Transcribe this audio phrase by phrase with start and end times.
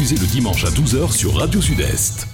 [0.00, 2.26] diffusée le dimanche à 12h sur Radio Sud-Est.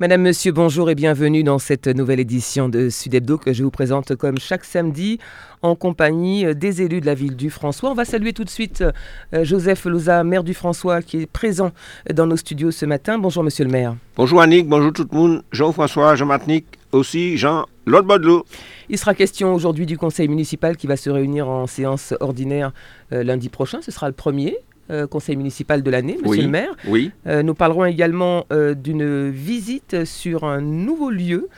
[0.00, 3.70] Madame, Monsieur, bonjour et bienvenue dans cette nouvelle édition de Sud Hebdo que je vous
[3.70, 5.18] présente comme chaque samedi
[5.62, 7.90] en compagnie euh, des élus de la ville du François.
[7.90, 8.84] On va saluer tout de suite
[9.32, 11.72] euh, Joseph Loza, maire du François, qui est présent
[12.12, 13.16] dans nos studios ce matin.
[13.16, 13.96] Bonjour Monsieur le maire.
[14.14, 15.42] Bonjour Annick, bonjour tout le monde.
[15.52, 18.44] Jean-François, Jean-Martinique, aussi Jean Baudelot.
[18.90, 22.72] Il sera question aujourd'hui du conseil municipal qui va se réunir en séance ordinaire
[23.12, 23.78] euh, lundi prochain.
[23.80, 24.58] Ce sera le premier.
[24.90, 26.74] Euh, conseil municipal de l'année, monsieur le maire.
[26.88, 27.12] Oui.
[27.26, 31.48] Euh, nous parlerons également euh, d'une visite sur un nouveau lieu.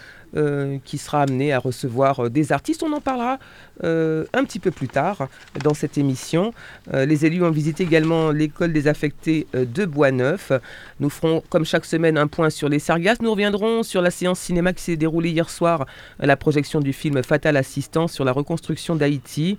[0.85, 2.83] qui sera amené à recevoir des artistes.
[2.83, 3.39] On en parlera
[3.83, 5.29] un petit peu plus tard
[5.63, 6.55] dans cette émission.
[6.91, 10.53] les élus ont visité également l'école des affectés de Bois-Neuf.
[11.01, 13.21] Nous ferons, comme chaque semaine, un point sur les Sargasses.
[13.21, 15.84] Nous reviendrons sur la séance cinéma qui s'est déroulée hier soir,
[16.19, 19.59] la projection du film Fatal Assistance sur la reconstruction d'Haïti.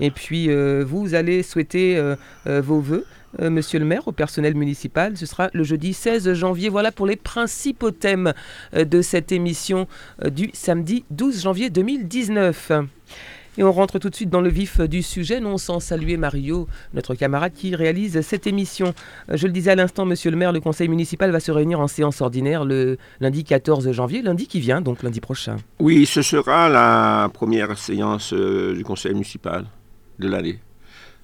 [0.00, 3.04] Et puis, euh, vous allez souhaiter euh, euh, vos voeux,
[3.40, 5.16] monsieur le maire, au personnel municipal.
[5.16, 6.68] Ce sera le jeudi 16 janvier.
[6.68, 8.34] Voilà pour les principaux thèmes
[8.74, 9.86] de cette émission
[10.30, 12.72] du samedi 12 janvier 2019.
[13.56, 16.68] Et on rentre tout de suite dans le vif du sujet, non sans saluer Mario,
[16.92, 18.92] notre camarade qui réalise cette émission.
[19.32, 21.88] Je le disais à l'instant, monsieur le maire, le conseil municipal va se réunir en
[21.88, 25.56] séance ordinaire le lundi 14 janvier, lundi qui vient, donc lundi prochain.
[25.80, 29.64] Oui, ce sera la première séance du conseil municipal
[30.22, 30.58] de l'année.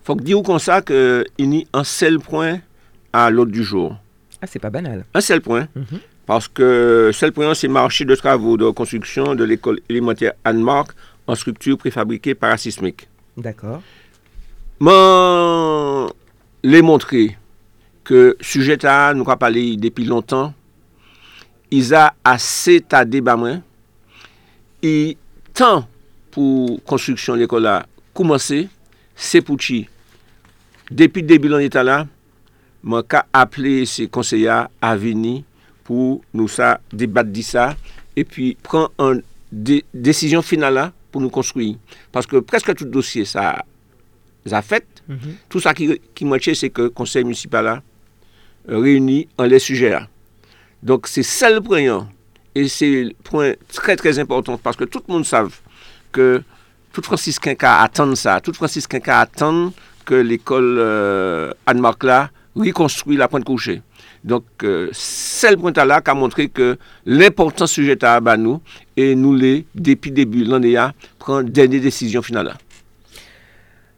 [0.04, 2.60] faut que dire comme ça qu'il y a un seul point
[3.12, 3.96] à l'ordre du jour.
[4.40, 5.04] Ah, c'est pas banal.
[5.14, 5.68] Un seul point.
[5.74, 6.00] Mhm.
[6.26, 10.90] Parce que seul point, c'est marché de travaux de construction de l'école élémentaire Anne-Marc
[11.26, 13.08] en structure préfabriquée parasismique.
[13.36, 13.82] D'accord.
[14.80, 16.06] Mais
[16.62, 17.36] les montrer
[18.04, 20.52] que sujet à nous avons parlé depuis longtemps,
[21.70, 23.36] ils ont assez à débat
[24.82, 25.16] et
[25.54, 25.86] tant
[26.30, 28.68] pour construction de l'école a commencé,
[29.18, 29.88] Sepouchi,
[30.92, 32.06] depuis le début de l'état là,
[32.84, 33.02] m'a
[33.32, 35.42] appelé ces conseillers à venir
[35.82, 37.74] pour nous ça, débattre de ça,
[38.14, 39.22] et puis prendre une
[39.92, 41.76] décision finale là pour nous construire.
[42.12, 43.64] Parce que presque tout dossier, ça
[44.48, 44.86] a fait.
[45.08, 45.18] Mhm.
[45.48, 47.82] Tout ça qui, qui c'est que le conseil municipal là,
[48.68, 50.06] réunit en les sujets là.
[50.80, 52.08] Donc c'est ça le point.
[52.54, 55.42] Et c'est un point très très important parce que tout le monde sait
[56.12, 56.42] que
[56.98, 59.72] tout franciscain qui attend ça, tout franciscain qui attend
[60.04, 63.82] que l'école euh, Anne-Marc là la pointe couchée.
[64.24, 66.76] Donc, euh, c'est le point là qui a montré que
[67.06, 68.60] l'important sujet à nous
[68.96, 70.76] et nous les, depuis le début de l'année,
[71.20, 72.56] prendre dernière décision finale.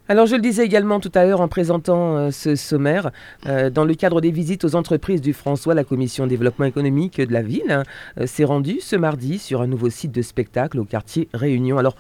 [0.08, 3.12] Alors je le disais également tout à l'heure en présentant euh, ce sommaire,
[3.46, 7.40] dans le cadre des visites aux entreprises du François, la commission développement économique de la
[7.40, 7.84] ville hein,
[8.26, 11.78] s'est rendue ce mardi sur un nouveau site de spectacle au quartier Réunion.
[11.78, 11.94] Alors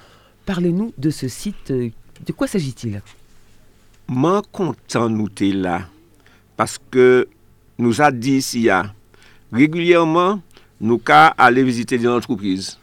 [0.46, 1.70] Parlez-nous de ce site.
[1.70, 1.90] Euh,
[2.26, 3.00] de quoi s'agit-il?
[4.08, 5.82] Moi, content nous là,
[6.56, 7.28] parce que
[7.78, 8.68] nous a dit ici,
[9.52, 10.40] régulièrement,
[10.80, 12.78] nous allons aller visiter des entreprises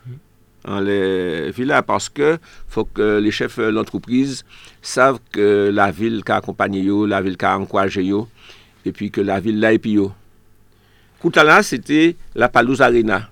[0.64, 4.44] dans les villes parce que faut que les chefs de l'entreprise
[4.82, 8.12] savent que la ville qui a accompagné la ville qui a encouragé
[8.86, 10.08] et puis que la ville l'a épillé.
[11.36, 13.30] là, c'était la Palouse Arena,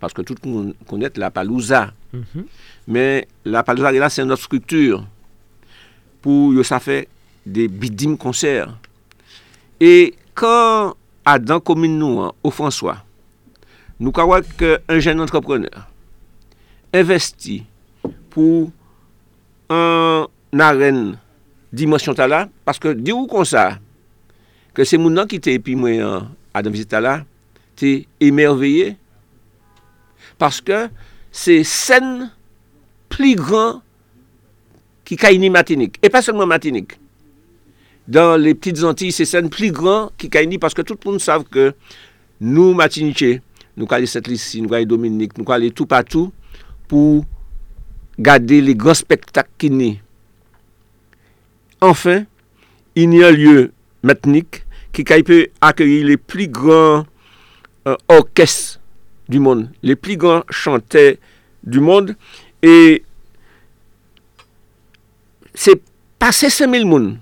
[0.00, 1.92] parce que tout le monde connaît la Palouza.
[2.12, 2.44] Mhm.
[2.86, 5.02] men la palazade la se an lot struktur
[6.24, 7.04] pou yo sa fe
[7.44, 8.70] de bidim konser.
[9.80, 10.94] E kan
[11.28, 13.02] adan komin nou an, ou François,
[13.98, 15.84] nou ka wak un jen entrepreneur,
[16.94, 17.62] investi
[18.32, 18.68] pou
[19.72, 21.14] an aren
[21.74, 23.74] dimensyon ta la, paske di ou kon sa,
[24.74, 27.18] ke se moun nan ki te epi mwen an adan vizit ta la,
[27.78, 28.94] te emerveye,
[30.38, 30.86] paske
[31.34, 32.28] se sen
[33.16, 33.80] plus grand
[35.04, 35.98] qui Kaini Martinique.
[36.02, 36.92] Et pas seulement Martinique.
[38.08, 41.20] Dans les petites Antilles, c'est scène plus grand qui Kaini parce que tout le monde
[41.20, 41.74] sait que
[42.40, 43.40] nous, Martiniquais,
[43.76, 46.32] nous allons cette liste, nous allons Dominique, nous allons tout partout
[46.88, 47.24] pour
[48.18, 50.00] garder les grands spectacles qui nient.
[51.80, 52.24] Enfin,
[52.94, 53.72] il y a un lieu
[54.02, 57.04] Martinique qui peut accueillir les plus grands
[57.86, 58.80] euh, orchestres
[59.28, 61.14] du monde, les plus grands chanteurs
[61.62, 62.16] du monde.
[62.62, 63.03] Et
[65.54, 65.78] se
[66.18, 67.14] pase 5.000 moun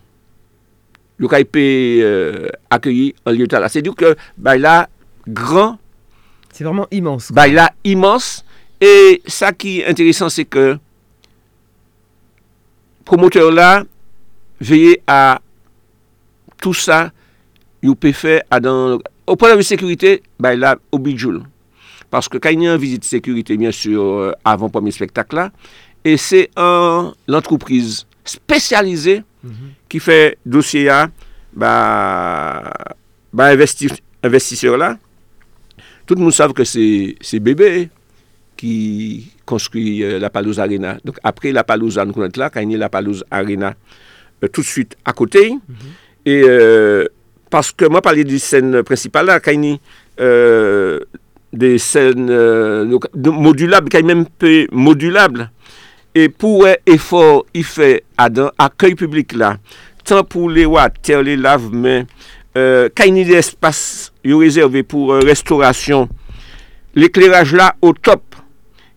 [1.23, 1.63] yo ka ipe
[2.03, 3.71] euh, akyeyi an liyo tala.
[3.71, 4.89] Se diyo ke bay la
[5.27, 5.77] gran,
[6.51, 8.41] se vreman imans, bay la imans,
[8.83, 10.73] e sa ki enteresan se ke
[13.07, 13.85] promoteur la
[14.63, 15.39] veye a
[16.63, 17.11] tout sa
[17.83, 21.43] yo pe fe adan, ou pou la vi sekurite, bay la obidjoul.
[22.13, 25.51] Paske ka yon vizit sekurite, bien sur, euh, avan pomi spektak la,
[26.03, 28.09] e se an l'antrouprise
[29.43, 30.01] mhm.
[30.01, 31.11] fait dossier à
[31.55, 32.73] bah,
[33.33, 33.53] ba
[34.23, 34.97] investisseur la,
[36.07, 37.89] tout moun sav ke se bebe
[38.61, 38.75] ki
[39.49, 40.97] konskri la Palouse Arena.
[41.05, 43.75] Donc apre la Palouse an konet la, la Palouse Arena
[44.53, 45.37] tout suite akote.
[46.25, 46.45] Et
[47.51, 49.81] parce que moi parli di scène principale la, kani
[50.19, 52.31] de scène
[53.15, 55.51] modulable, kani même peu modulable.
[56.15, 59.55] Et pou effort y fè adan akèy publik la,
[60.05, 62.05] tan pou le wak ter le lav men,
[62.99, 66.11] kani de espas yo rezerve pou restaurasyon,
[67.01, 68.37] l'ekleraj la au top.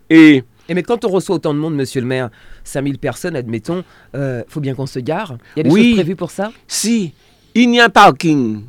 [0.09, 2.29] Et mais quand on reçoit autant de monde, monsieur le maire,
[2.65, 3.83] 5000 personnes, admettons,
[4.13, 5.37] il faut bien qu'on se gare.
[5.55, 6.51] Il y a des choses prévues pour ça?
[6.67, 7.13] Si,
[7.53, 8.63] il y a un parking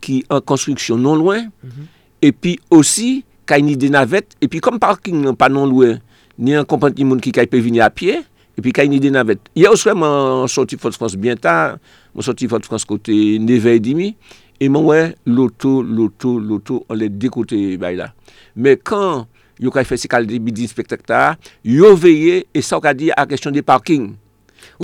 [0.00, 1.44] qui est en construction non loin,
[2.20, 5.98] et puis aussi, kani de navette, et puis comme parking pas non loin,
[6.38, 8.22] ni an kompant ni moun ki kay pe vini apye,
[8.58, 9.42] epi kay ni denavet.
[9.58, 11.78] Ye ou sre man soti Fote France bientan,
[12.14, 14.12] man soti Fote France kote neve e dimi,
[14.62, 18.12] e man wè loto, loto, loto, an le dekote bay la.
[18.56, 19.26] Me kan
[19.62, 21.36] yo kay fè se kal de bidin spektakta,
[21.66, 24.12] yo veye, e sa w ka di a kèsyon de parking.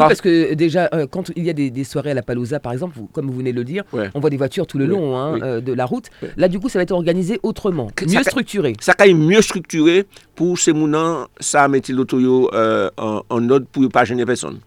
[0.05, 2.61] Oui, parce que déjà, euh, quand il y a des, des, soirées à la Palouza,
[2.61, 4.11] par exemple, vous, comme vous venez de le dire, ouais.
[4.15, 5.41] on voit des voitures tout le long hein, oui.
[5.43, 6.07] euh, de la route.
[6.37, 8.75] Là, du coup, ça va être organisé autrement, Que- mieux ça- structuré.
[8.81, 13.67] Ça kay mieux structuré pour ces mounans, ça mette l'auto yo euh, en, en ordre
[13.73, 14.61] pour pas gêner personne.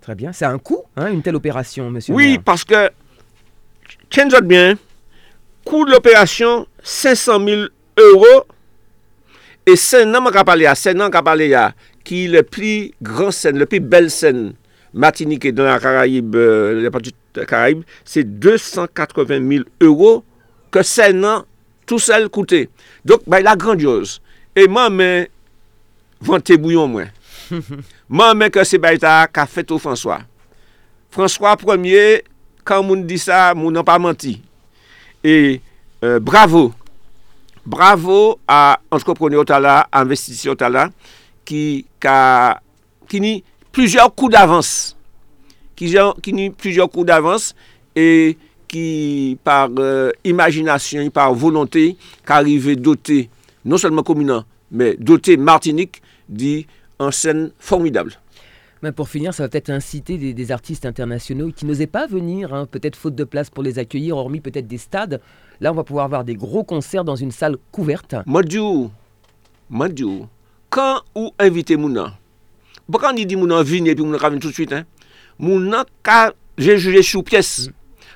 [0.00, 0.32] Très bien.
[0.32, 2.42] C'est un coût, hein, une telle opération, monsieur Oui, maire.
[2.44, 2.90] parce que,
[4.10, 4.74] tiens-toi bien,
[5.64, 7.60] coût de l'opération, 500 000
[7.98, 8.44] euros,
[9.66, 11.52] et c'est un homme qui a parlé à, c'est un homme qui a parlé
[12.08, 14.52] ki le pli gran sen, le pli bel sen,
[14.94, 20.24] Martinique et dans la Caraïbe, euh, la partie de la Caraïbe, c'est 280 000 euros
[20.72, 21.44] que sen nan
[21.88, 22.68] tout sel coûté.
[23.04, 24.20] Donc, bah, la grandiose.
[24.54, 25.30] Et moi, mais,
[26.20, 27.04] vante bouillon moi.
[28.08, 30.20] moi, mais que c'est baïta qu'a fait au François.
[31.10, 32.24] François Ier,
[32.62, 34.42] quand moun dit ça, moun n'a pas menti.
[35.24, 35.60] Et
[36.04, 36.74] euh, bravo.
[37.64, 40.90] Bravo à entrepreneur Tala, investisseur Tala,
[41.48, 42.60] qui, qui a
[43.08, 43.42] qui ni
[43.72, 44.94] plusieurs coups d'avance.
[45.74, 47.54] Qui, qui plusieurs coups d'avance
[47.96, 48.36] et
[48.66, 51.96] qui, par euh, imagination, par volonté,
[52.26, 53.30] qui arrive doté,
[53.64, 56.66] non seulement communant, mais doté Martinique, dit
[56.98, 58.12] en scène formidable.
[58.82, 62.52] Mais pour finir, ça va peut-être inciter des, des artistes internationaux qui n'osaient pas venir,
[62.52, 65.20] hein, peut-être faute de place pour les accueillir, hormis peut-être des stades.
[65.60, 68.14] Là, on va pouvoir avoir des gros concerts dans une salle couverte.
[69.68, 70.04] Mwen di
[70.78, 72.12] Kan ou invite mounan?
[72.86, 74.86] Bo kan di di mounan vini epi mounan ka vini tout suite, hein?
[75.42, 77.66] Mounan ka jejuje sou piyes.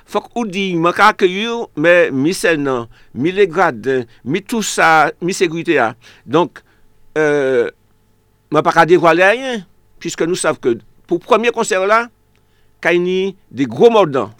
[0.07, 3.87] Fok ou di, mwen ka akyeyo, me mi sen nan, mi le grad,
[4.23, 5.89] mi tout sa, mi sekwite ya.
[6.23, 6.61] Donk,
[7.19, 7.67] euh,
[8.51, 9.65] mwen pa ka devwale a yen,
[9.99, 10.77] piske nou sav ke
[11.09, 12.05] pou premier konser la,
[12.83, 14.31] kay ni de gro mordan.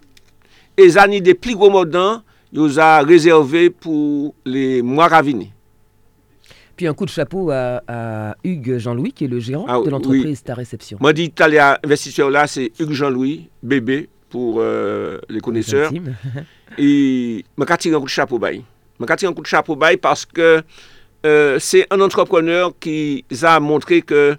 [0.80, 2.22] E zani de pli gro mordan,
[2.56, 5.53] yo za rezerve pou le mwa ka vini.
[6.76, 9.90] Puis un coup de chapeau à, à Hugues Jean-Louis, qui est le gérant Ah, de
[9.90, 10.44] l'entreprise oui.
[10.44, 10.98] Ta Réception.
[11.00, 15.92] Moi, dit à investisseur là, c'est Hugues Jean-Louis, bébé, pour euh, les connaisseurs.
[16.78, 18.64] Et je tirer un coup de chapeau bail.
[19.00, 20.64] Je tirer un coup de chapeau bail parce que
[21.26, 24.36] euh, c'est un entrepreneur qui a montré que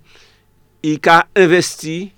[0.83, 2.11] il a investi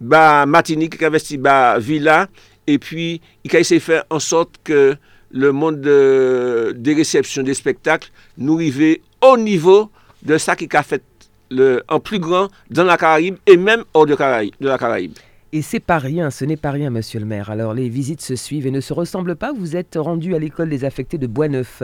[0.00, 2.28] bah Martinique, il a investi bah Villa
[2.66, 4.96] et puis il a essayé de faire en sorte que
[5.30, 9.90] le monde de- des réceptions des spectacles nous arrivait au niveau
[10.22, 11.02] de ça qui a fait
[11.50, 15.12] le, en plus grand dans la Caraïbe et même hors de, Caraïbe, de la Caraïbe.
[15.54, 17.50] Et c'est pas rien, ce n'est pas rien, monsieur le maire.
[17.50, 19.52] Alors les visites se suivent et ne se ressemblent pas.
[19.52, 21.82] Vous êtes rendu à l'école des affectés de Boisneuf,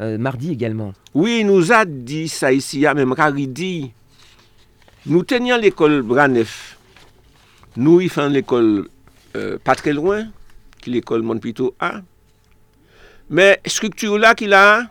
[0.00, 0.92] euh, mardi également.
[1.14, 3.90] Oui, il nous a dit ça ici, ah, même car il dit,
[5.06, 6.78] nous tenions l'école Branef,
[7.76, 8.88] nous y faisons l'école
[9.34, 10.28] euh, pas très loin,
[10.80, 12.02] qui est l'école Montpito A,
[13.30, 14.84] mais structure là qu'il a,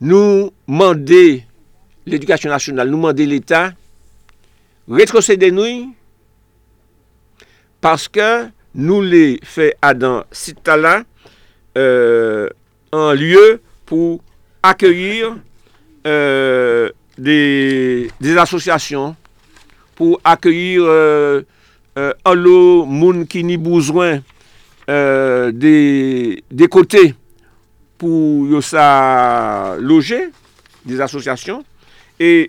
[0.00, 1.22] nou mande
[2.08, 3.74] l'edukasyon nasyonal, nou mande l'Etat,
[4.88, 5.88] retrosede nou,
[7.84, 8.28] paske
[8.78, 11.02] nou le fe adan sitala
[11.78, 12.48] euh,
[12.94, 14.18] an lye pou
[14.66, 15.34] akyeir
[16.06, 19.14] euh, des asosyasyon,
[19.98, 21.42] pou akyeir euh,
[21.98, 24.22] an lo moun ki ni bouzwen
[24.88, 27.10] de kote,
[27.98, 30.28] pou yo sa loje,
[30.88, 31.64] des asosyasyon,
[32.18, 32.48] e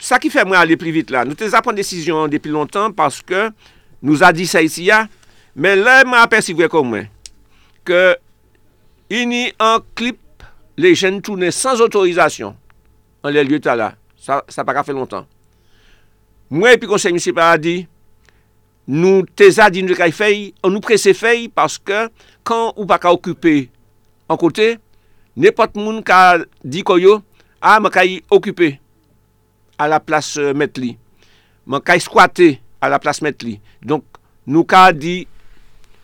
[0.00, 3.48] sa ki fè mwen ale pli vit la, nou te zapon desisyon depi lontan, paske
[4.04, 5.04] nou a di sa iti ya,
[5.56, 7.10] men lè mwen apercivwe kon mwen,
[7.86, 8.16] ke
[9.12, 10.20] ini an klip
[10.80, 12.56] le jen toune sans otorizasyon,
[13.24, 15.28] an lè lye ta la, sa, sa pa ka fè lontan.
[16.52, 17.80] Mwen epi konsey misi pa a di,
[18.86, 22.06] nou te za di nou de kay fey, an nou prese fey, paske
[22.46, 23.66] kan ou pa ka okupe
[24.30, 24.76] an kote,
[25.36, 27.20] nepot moun ka di koyo,
[27.60, 28.74] a man kay okupe
[29.76, 30.94] a la plas met li.
[31.66, 33.56] Man kay skwate a la plas met li.
[33.82, 35.24] Donk nou ka di,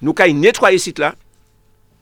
[0.02, 1.14] nou kay netwaye sit la,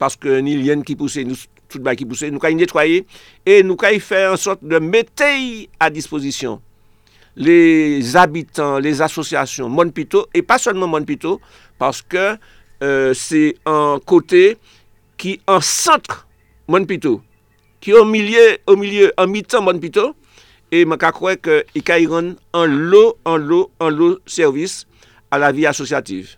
[0.01, 1.39] paske ni lyen ki puse, nou
[1.71, 3.05] tout ba ki puse, nou kay netwaye,
[3.47, 6.59] e nou kay fè an sot de metey a disposisyon.
[7.37, 11.41] les habitants, les associations Monpito, et pas seulement Monpito,
[11.79, 12.37] parce que
[12.83, 14.59] euh, c'est un côté
[15.21, 16.27] qui en centre
[16.67, 17.21] Monpito,
[17.79, 20.15] qui au milieu, au milieu, en mi-temps Monpito,
[20.73, 22.19] et je crois qu'il y a
[22.55, 24.87] un lot, un lot, un lot service
[25.31, 26.37] à la vie associative.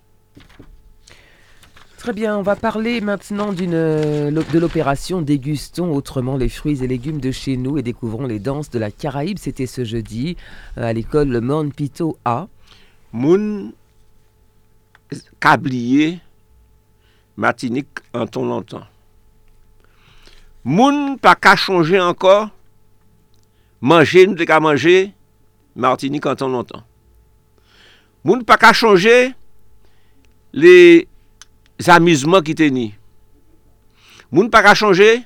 [1.97, 7.21] Très bien, on va parler maintenant euh, de l'opération Dégustons autrement les fruits et légumes
[7.21, 9.39] de chez nous et découvrons les danses de la Caraïbe.
[9.39, 10.37] C'était ce jeudi
[10.77, 12.49] euh, à l'école Le Monde Pito A.
[13.13, 13.75] Moun
[15.39, 16.19] cablier
[17.37, 18.85] Martinique an ton lontan.
[20.65, 22.51] Moun pa ka chonje ankor,
[23.81, 25.11] manje nou te ka manje,
[25.75, 26.85] Martinique an ton lontan.
[28.23, 29.33] Moun pa ka chonje,
[30.53, 30.77] le
[31.83, 32.93] zamizman ki te ni.
[34.31, 35.23] Moun pa ka chonje,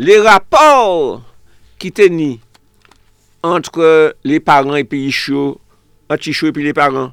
[0.00, 1.20] le rapor
[1.82, 2.38] ki te ni
[3.44, 5.58] antre le paran epi isyo,
[6.08, 7.12] anti isyo epi le paran.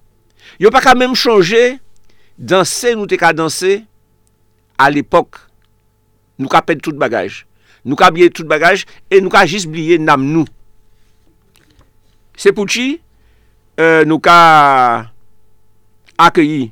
[0.61, 1.75] Yo pa ka menm chonje,
[2.37, 3.81] danse nou te ka danse,
[4.81, 5.39] al epok,
[6.41, 7.43] nou ka ped tout bagaj.
[7.85, 10.45] Nou ka blye tout bagaj, e nou ka jis blye nam nou.
[12.37, 12.99] Se pouchi,
[13.81, 14.37] euh, nou ka
[16.21, 16.71] akyeyi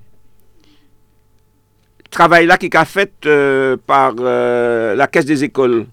[2.13, 5.83] travay la ki ka fet euh, par euh, la kes des ekol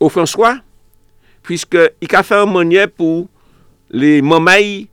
[0.00, 0.60] ou François,
[1.44, 3.26] pwiske i ka fe an monye pou
[3.92, 4.86] le mamay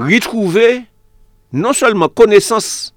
[0.00, 0.84] ritrouve
[1.52, 2.92] non solman konesans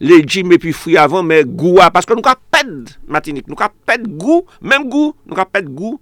[0.00, 3.48] les gym et puis fruits avant, mais goût, parce que nous avons pas de matinique,
[3.48, 6.00] nous avons pas de goût, même goût, nous avons pas de goût.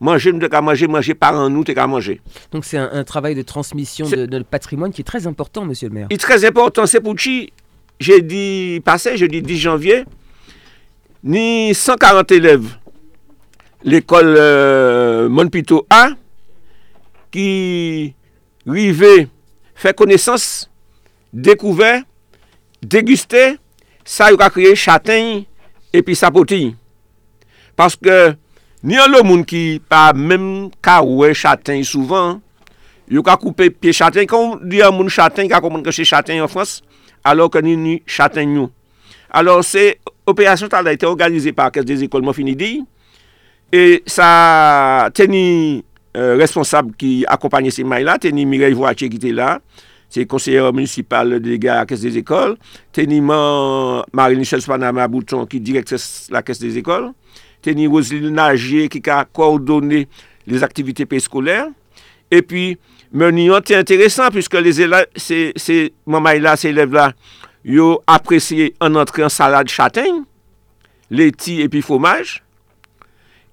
[0.00, 2.20] Manger, nous avons manger, manger par an, nous avons manger.
[2.50, 5.94] Donc c'est un, travail de transmission de, notre patrimoine qui est très important, monsieur le
[5.94, 6.06] maire.
[6.10, 7.52] Il est très important, c'est pour qui?
[8.00, 10.04] J'ai dit passé, jeudi 10 janvier,
[11.22, 12.66] ni 140 élèves,
[13.84, 16.10] l'école euh, Monpito A,
[17.30, 18.14] qui
[18.66, 19.28] rivaient
[19.76, 20.68] faire connaissance,
[21.32, 22.02] découvert,
[22.82, 23.56] deguste,
[24.04, 25.44] sa yo ka kriye chateng
[25.94, 26.74] epi sapoti.
[27.78, 28.34] Paske
[28.82, 32.40] ni an lo moun ki pa menm ka wè chateng souvan,
[33.06, 34.28] yo ka koupe piye chateng.
[34.28, 36.80] Kan di an moun chateng, ka kon moun kèche chateng an Frans,
[37.24, 38.72] alò ke ni ni chateng nou.
[39.32, 39.94] Alò se
[40.28, 42.74] operasyon tal da ite organize pa kes de zikol moun fini di,
[43.72, 45.80] e sa teni
[46.12, 49.56] euh, responsab ki akopanye se may la, teni Mireille Voitier ki te la,
[50.12, 52.58] c'est conseillère municipale déléguée à la Caisse des écoles.
[52.92, 57.12] Teniment Marie-Michel Spanama Bouton qui directrice la Caisse des écoles.
[57.62, 60.08] Tenir Roselyne Nagier qui a coordonné
[60.46, 61.68] les activités préscolaires.
[62.30, 62.76] Et puis,
[63.10, 67.14] Meunion, c'est intéressant puisque les élèves, c'est, c'est, là, ces élèves-là,
[67.64, 70.24] ils ont apprécié en entrée en salade châtaigne,
[71.10, 72.42] laiti et puis fromage.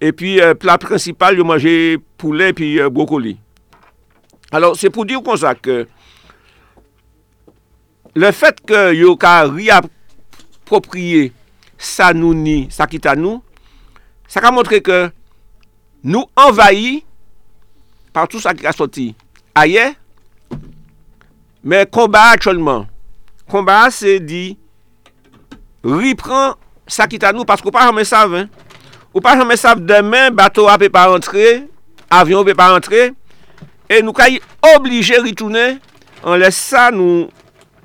[0.01, 3.37] Et puis, euh, plat principal, ils ont mangé poulet et puis euh, brocoli.
[4.51, 5.87] Alors, c'est pour dire qu'on ça que
[8.19, 11.29] le fet ke yo ka riapopriye
[11.79, 13.39] sa nou ni, sa ki ta nou,
[14.27, 14.99] sa ka montre ke
[16.03, 16.99] nou envayi
[18.11, 19.13] par tout sa ki ka soti.
[19.55, 19.93] Aye,
[21.63, 22.88] men komba atcholman.
[23.49, 24.43] Komba se di
[25.85, 26.57] ripran
[26.89, 28.51] sa ki ta nou, paske ou pa jame sav, hein?
[29.13, 31.63] ou pa jame sav demen, bato a pe pa rentre,
[32.11, 33.11] avyon pe pa rentre,
[33.89, 34.41] e nou ka yi
[34.75, 35.79] oblige ritounen,
[36.19, 37.29] an les sa nou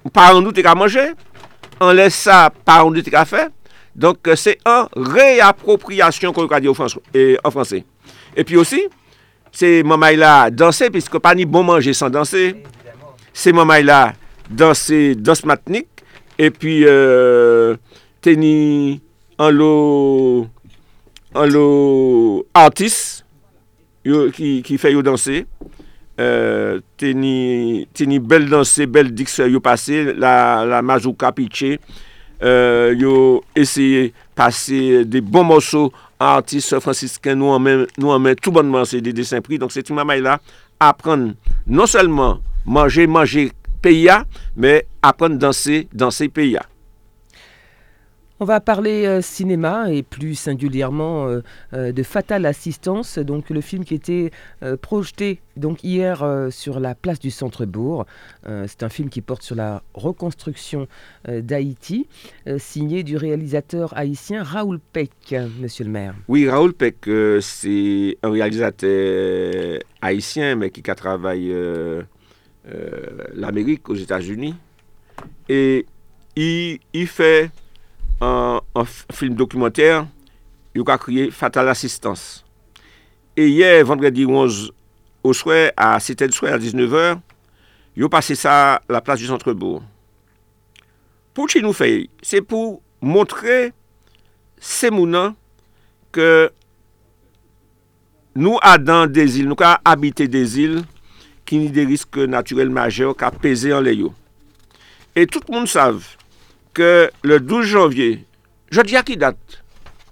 [0.05, 1.03] ou par an nou te ka manje,
[1.81, 3.49] an lè sa par an nou te ka fè,
[3.95, 6.77] donk euh, se an reapropriasyon kon yo ka di an
[7.55, 7.81] franse.
[8.35, 8.85] E pi osi,
[9.55, 12.51] se mamay la danse, piske pa ni bon manje san danse,
[13.35, 14.13] se mamay la
[14.51, 15.89] danse dans matnik,
[16.39, 17.79] e pi euh,
[18.25, 19.01] teni
[19.39, 19.73] an lo
[21.35, 21.67] an lo
[22.55, 23.25] artis,
[24.07, 25.45] yo, ki, ki fè yo danse,
[26.15, 31.81] Euh, teni, teni bel danse, bel dikse yo pase, la, la majou kapiche,
[32.45, 33.15] euh, yo
[33.59, 35.89] eseye pase de bon moso
[36.21, 37.65] an artiste fransisken nou an
[38.23, 39.59] men tout bonman se de desen pri.
[39.59, 40.39] Donk se ti mamay la
[40.79, 41.33] apren
[41.67, 43.49] non selman manje, manje
[43.83, 44.23] peya,
[44.55, 46.63] me apren danse, danse peya.
[48.41, 53.61] On va parler euh, cinéma et plus singulièrement euh, euh, de Fatal Assistance, donc le
[53.61, 54.33] film qui était
[54.83, 58.07] projeté donc hier sur la place du Centre-Bourg.
[58.45, 60.89] C'est un film qui porte sur la reconstruction
[61.29, 62.09] d'Haïti,
[62.59, 66.15] signé du réalisateur haïtien Raoul Peck, monsieur le maire.
[66.29, 67.09] Oui, Raoul Peck,
[67.41, 71.55] c'est un réalisateur haïtien, mais qui a travaillé
[73.35, 74.55] l'Amérique aux États-Unis.
[75.49, 75.87] Et
[76.37, 77.51] il, il fait
[78.23, 80.05] an film dokumenter,
[80.75, 82.43] yo ka kriye Fatal Assistance.
[83.35, 84.69] E ye, vendredi 11
[85.25, 87.19] au souè, a 7 souè, a 19h,
[87.99, 89.83] yo pase sa la plas du centre-bourg.
[91.35, 92.07] Pou chi nou fey?
[92.23, 93.73] Se pou montre
[94.63, 95.35] se mounan
[96.15, 96.51] ke
[98.39, 100.83] nou adan des il, nou ka habite des il,
[101.45, 104.13] ki ni de riske naturel maje, ou ka peze an le yo.
[105.15, 106.07] E tout moun sav,
[106.75, 108.25] que le 12 janvier,
[108.71, 109.37] je dis à qui date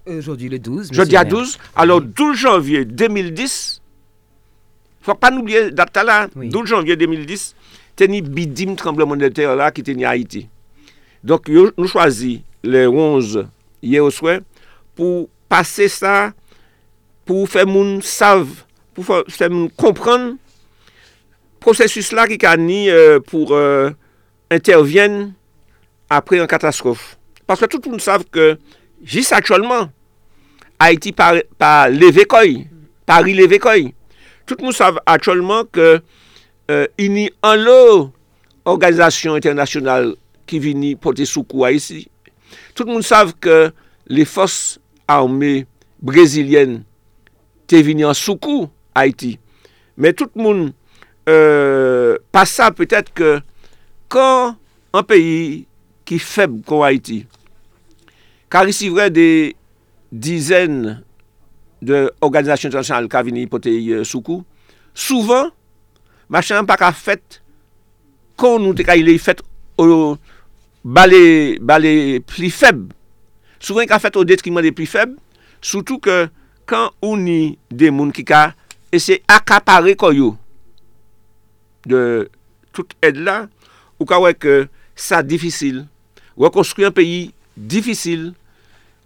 [0.07, 0.91] euh, Aujourd'hui le 12.
[0.91, 1.59] Jeudi à 12.
[1.75, 3.81] Alors 12 janvier 2010,
[5.01, 6.49] il faut pas oublier date là, oui.
[6.49, 7.55] 12 janvier 2010,
[7.95, 10.47] tenu bidim tremblement de terre là qui tenait Haïti.
[11.23, 13.45] Donc yo, nous choisis le 11
[13.81, 14.39] hier au soir
[14.95, 16.33] pour passer ça
[17.25, 20.35] pour faire moun savent, pour faire moun comprendre
[21.59, 23.91] processus là qui a ni euh, pour euh,
[24.51, 25.33] interviennent
[26.11, 27.15] apre yon katastrofe.
[27.47, 28.55] Paske tout moun sav ke,
[29.03, 29.89] jis aktualman,
[30.81, 31.29] Haiti pa,
[31.59, 32.63] pa leve koy,
[33.07, 33.91] pari leve koy.
[34.49, 35.97] Tout moun sav aktualman ke,
[36.71, 37.79] euh, ini an lo,
[38.67, 40.13] organizasyon internasyonal
[40.47, 42.05] ki vini pote soukou a isi.
[42.75, 43.71] Tout moun sav ke,
[44.07, 45.63] le fos arme
[46.03, 46.81] brezilyen
[47.69, 49.37] te vini an soukou Haiti.
[49.99, 50.71] Men tout moun,
[51.29, 53.37] euh, pa sa petet ke,
[54.11, 54.55] kan
[54.93, 55.63] an peyi
[56.07, 57.23] ki feb kon Haiti.
[58.53, 59.27] Kar isi vre de
[60.13, 61.03] dizen
[61.83, 64.43] de organizasyon internasyonal ka vini poteye euh, soukou,
[64.93, 65.51] souvan,
[66.31, 67.39] machan pa ka fet
[68.39, 69.41] kon nou te ka ilè fet
[69.81, 70.15] o
[70.83, 72.85] balè, balè pli feb.
[73.63, 75.15] Souvan ka fet o detriman de pli feb,
[75.63, 76.27] soutou ke
[76.69, 78.51] kan ou ni de moun ki ka
[78.93, 80.33] ese akapare koyo
[81.89, 82.29] de
[82.73, 83.47] tout ed la,
[83.99, 84.63] ou ka wè ke
[84.95, 85.83] sa difisil
[86.39, 88.31] rekonstruy an peyi difisil.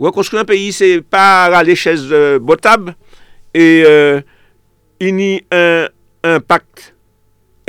[0.01, 2.91] Rekonstruy an peyi se pa rale ches euh, botab
[3.53, 4.21] e euh,
[5.03, 5.87] ini un,
[6.23, 6.91] un pakt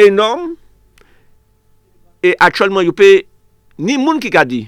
[0.01, 0.55] enorm
[2.25, 3.27] e atcholman yo pe
[3.79, 4.65] ni moun ki ka di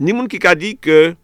[0.00, 1.14] ni moun ki ka di ke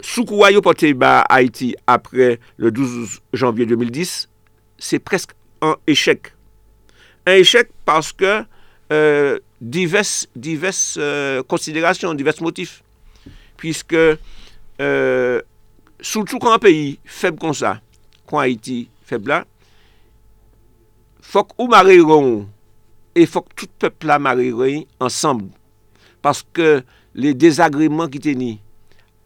[0.00, 4.26] soukouwa yo pote ba Haiti apre le 12 janvye 2010
[4.80, 6.32] se presk an eshek.
[7.28, 8.40] An eshek paske
[8.92, 12.82] euh, diverses, diverses euh, considérations, divers motifs.
[13.56, 13.94] Puisque,
[14.80, 15.42] euh,
[16.00, 17.80] surtout quand un pays faible comme ça,
[18.26, 19.44] quand Haïti faible là,
[21.20, 22.48] faut que nous
[23.14, 24.18] et faut que tout le peuple là
[24.98, 25.50] ensemble.
[26.22, 26.82] Parce que
[27.14, 28.58] les désagréments qui tenaient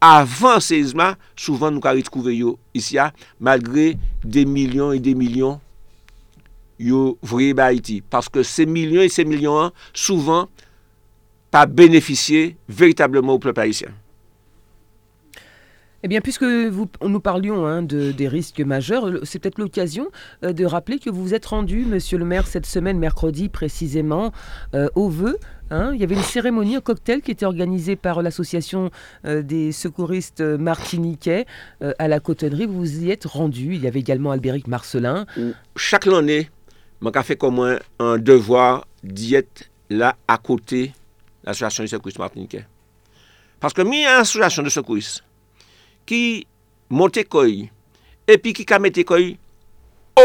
[0.01, 2.43] avant le séisme, souvent nous avons retrouvé
[2.73, 2.97] ici,
[3.39, 5.59] malgré des millions et des millions
[6.79, 8.01] yo vrai Haïti.
[8.01, 10.49] Parce que ces millions et ces millions, souvent,
[11.51, 13.89] pas bénéficié véritablement au peuple haïtien.
[16.05, 20.09] Eh bien, puisque vous, nous parlions hein, de, des risques majeurs, c'est peut-être l'occasion
[20.43, 24.31] euh, de rappeler que vous vous êtes rendu, monsieur le maire, cette semaine, mercredi précisément,
[24.75, 25.37] euh, au Vœu.
[25.71, 25.93] Hein.
[25.95, 28.91] il y avait une cérémonie, un cocktail qui était organisé par l'association
[29.25, 31.47] euh, des secouristes martiniquais
[31.97, 32.67] à la cotonnerie.
[32.67, 33.73] Vous vous y êtes rendu.
[33.73, 35.25] Il y avait également Albéric Marcelin.
[35.75, 36.51] Chaque année,
[37.03, 40.89] man ka fe komwen an devwa diyet la akote
[41.45, 42.63] l'asolasyon de sekouris Martinique.
[43.61, 45.19] Paske mi an asolasyon de sekouris
[46.09, 46.45] ki
[46.93, 47.65] monte koy
[48.29, 49.35] epi ki kamete koy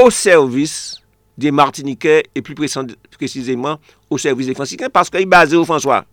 [0.01, 1.01] ou servis
[1.41, 3.81] de Martinique e pli precizeman
[4.11, 6.05] ou servis de Fransiken paske yi baze ou François.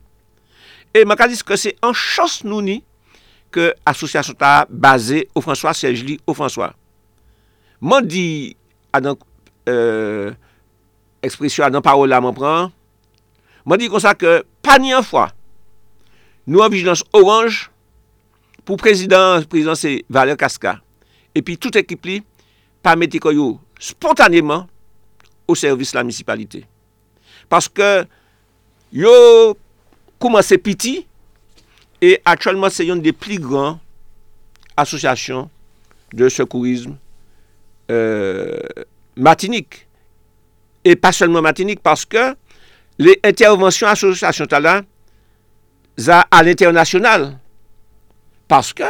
[0.96, 2.82] E man ka dis ke se an chos nou ni
[3.54, 6.74] ke asosyasyon ta baze ou François, Serge Lee ou François.
[7.80, 8.56] Man di
[8.92, 9.18] ah, adan
[9.70, 10.34] euh,
[11.26, 12.72] ekspresyon nan parol la mwen pran,
[13.68, 15.28] mwen di kon sa ke pa ni an fwa,
[16.48, 17.66] nou an vijilans oranj,
[18.68, 20.78] pou prezidans, prezidans se Valer Kaska,
[21.38, 22.22] epi tout ekip li,
[22.84, 24.66] pa meti koyo spontaneman,
[25.48, 26.66] ou servis la misipalite.
[27.48, 28.08] Paske,
[28.92, 29.14] yo
[30.20, 30.98] kouman se piti,
[32.02, 33.80] e atchonman se yon de pli gran
[34.78, 35.48] asosyasyon
[36.14, 36.96] de sekourisme
[37.90, 39.87] euh, matinik.
[40.88, 42.34] et pas seulement Martinique, parce que
[42.98, 44.82] les interventions associations talent
[46.32, 47.38] à l'international.
[48.48, 48.84] Parce que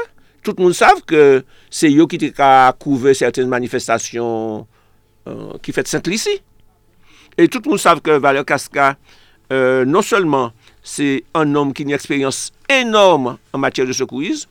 [0.44, 4.68] tout le monde savent que c'est eux qui a couvert certaines manifestations
[5.28, 6.42] euh, qui fêtent Sainte-Lucie.
[7.36, 8.96] Et tout le monde savent que Valère Casca,
[9.52, 10.52] euh, non seulement
[10.84, 14.50] c'est un homme qui a une expérience énorme en matière de secourisme,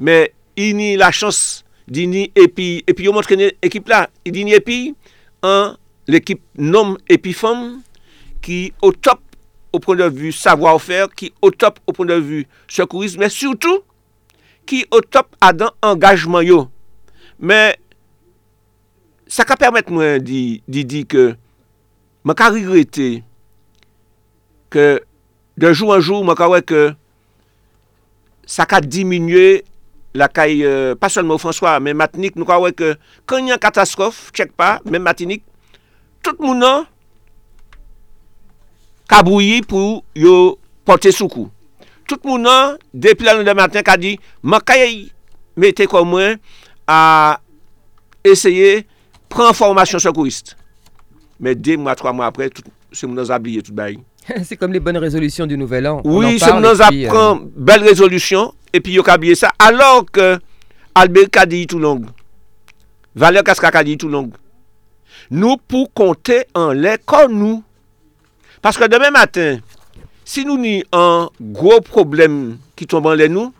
[0.00, 4.44] mais il n'y la chance d'y et puis, et puis on montre l'équipe là, il
[4.44, 4.94] n'y et puis
[5.42, 5.74] en
[6.08, 7.82] l'équipe nom et puis femme
[8.42, 9.20] qui au top
[9.72, 13.80] au point de vue savoir-faire, qui au top au point de vue secourisme, mais surtout
[14.66, 16.68] qui au top a dans engagement yo.
[17.38, 17.78] Mais
[19.26, 21.36] ça va permettre moi de dire que
[22.24, 23.22] ma regretter
[24.70, 25.02] que
[25.56, 26.94] de jour en jour, je que
[28.46, 29.64] ça a diminué
[30.14, 33.54] la caille, euh, pas seulement François, mais Matinique, nous croyons que quand il y a
[33.54, 35.44] une catastrophe, check pas, même Matinique,
[36.24, 36.86] tout moun nan
[39.08, 41.48] kabouyi pou yo pote soukou.
[42.08, 45.08] Tout moun nan, depi la nou de matin ka di, man kaye
[45.58, 46.38] mette kon mwen
[46.88, 47.38] a
[48.26, 48.84] eseye
[49.32, 50.54] pren formasyon soukourist.
[51.38, 52.50] Men 2 mwa, 3 mwa apre,
[52.92, 54.00] se moun nan zabliye tout bayi.
[54.44, 56.02] c'est comme les bonnes résolutions du Nouvel An.
[56.04, 57.44] Oui, c'est nous apprend euh...
[57.56, 59.52] belle résolution et puis il a oublié ça.
[59.58, 60.38] Alors que
[60.94, 62.02] Albert Kadi tout long,
[63.14, 64.30] Valère Casca Kadi tout long,
[65.30, 67.62] nou pou konte an lè kon nou.
[68.64, 69.60] Paske demè matin,
[70.26, 73.52] si nou ni an gro problem ki tomban lè nou,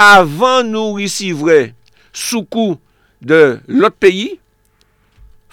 [0.00, 1.74] avan nou risivre
[2.14, 2.78] soukou
[3.24, 4.34] de lot peyi,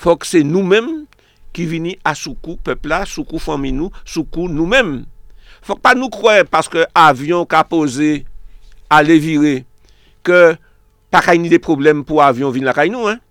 [0.02, 0.92] fok se nou mèm
[1.56, 5.02] ki vini a soukou pepla, soukou fami nou, soukou nou mèm.
[5.62, 8.24] Fok pa nou kwe paske avyon ka pose
[8.92, 9.62] ale vire
[10.26, 10.56] ke
[11.14, 13.22] pa kay ni de problem pou avyon vin la kay nou, hein?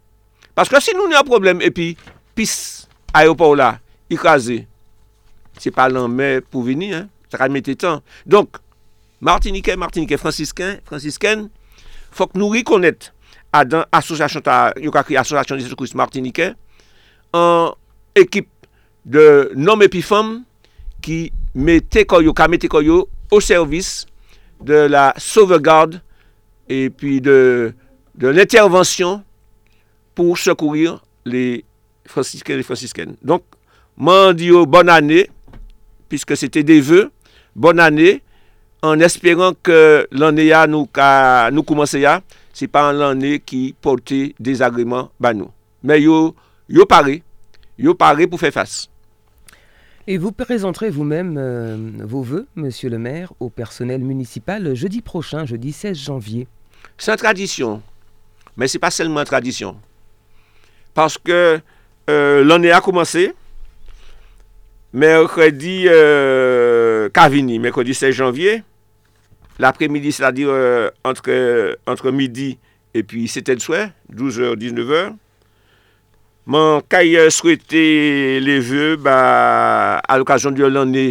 [0.61, 1.95] Paske si nou nou a problem epi
[2.37, 2.51] pis
[3.17, 3.79] ayopo la
[4.13, 4.59] ikaze,
[5.57, 6.91] se pa lan mè pou vini,
[7.33, 8.03] sa ka mette tan.
[8.29, 8.59] Donk,
[9.25, 11.47] Martiniken, Martiniken, Francisken, Francisken,
[12.13, 13.09] fok nou rikonet
[13.57, 16.53] adan asosasyon ta, yo kakri asosasyon de Christ Martiniken,
[17.33, 17.73] an
[18.21, 18.53] ekip
[19.09, 19.25] de
[19.57, 20.43] nom epi fam
[21.01, 24.03] ki mette koyo, ka mette koyo o servis
[24.61, 26.05] de la sauvegarde
[26.69, 27.73] epi de,
[28.21, 29.23] de l'intervention
[30.21, 31.63] pou sekourir le
[32.05, 33.17] Franciscain et Franciscaine.
[33.25, 33.43] Donk,
[33.97, 35.25] man diyo bon anè,
[36.11, 37.11] puisque c'était des vœux,
[37.57, 38.21] bonne année,
[38.83, 40.89] en espérant que l'année à nous,
[41.53, 42.21] nous commencer à,
[42.53, 45.51] c'est pas l'année qui portait des agréments bah nous.
[45.83, 46.35] Mais yo,
[46.69, 47.23] yo paré,
[47.79, 48.89] yo paré pour faire face.
[50.07, 55.47] Et vous présenterez vous-même euh, vos vœux, monsieur le maire, au personnel municipal jeudi prochain,
[55.47, 56.49] jeudi 16 janvier.
[56.99, 57.83] C'est une tradition,
[58.57, 59.77] mais c'est pas seulement une tradition.
[60.95, 63.31] Paske euh, l'anè a komanse,
[64.93, 68.63] mèrkredi euh, Kavini, mèrkredi 16 janvye,
[69.59, 72.59] l'après-midi, c'est-à-dire euh, entre, entre midi
[72.95, 75.15] et puis 7 de soir, 12h, 19h,
[76.51, 81.05] man kaye souwete le vye a l'okasyon di l'anè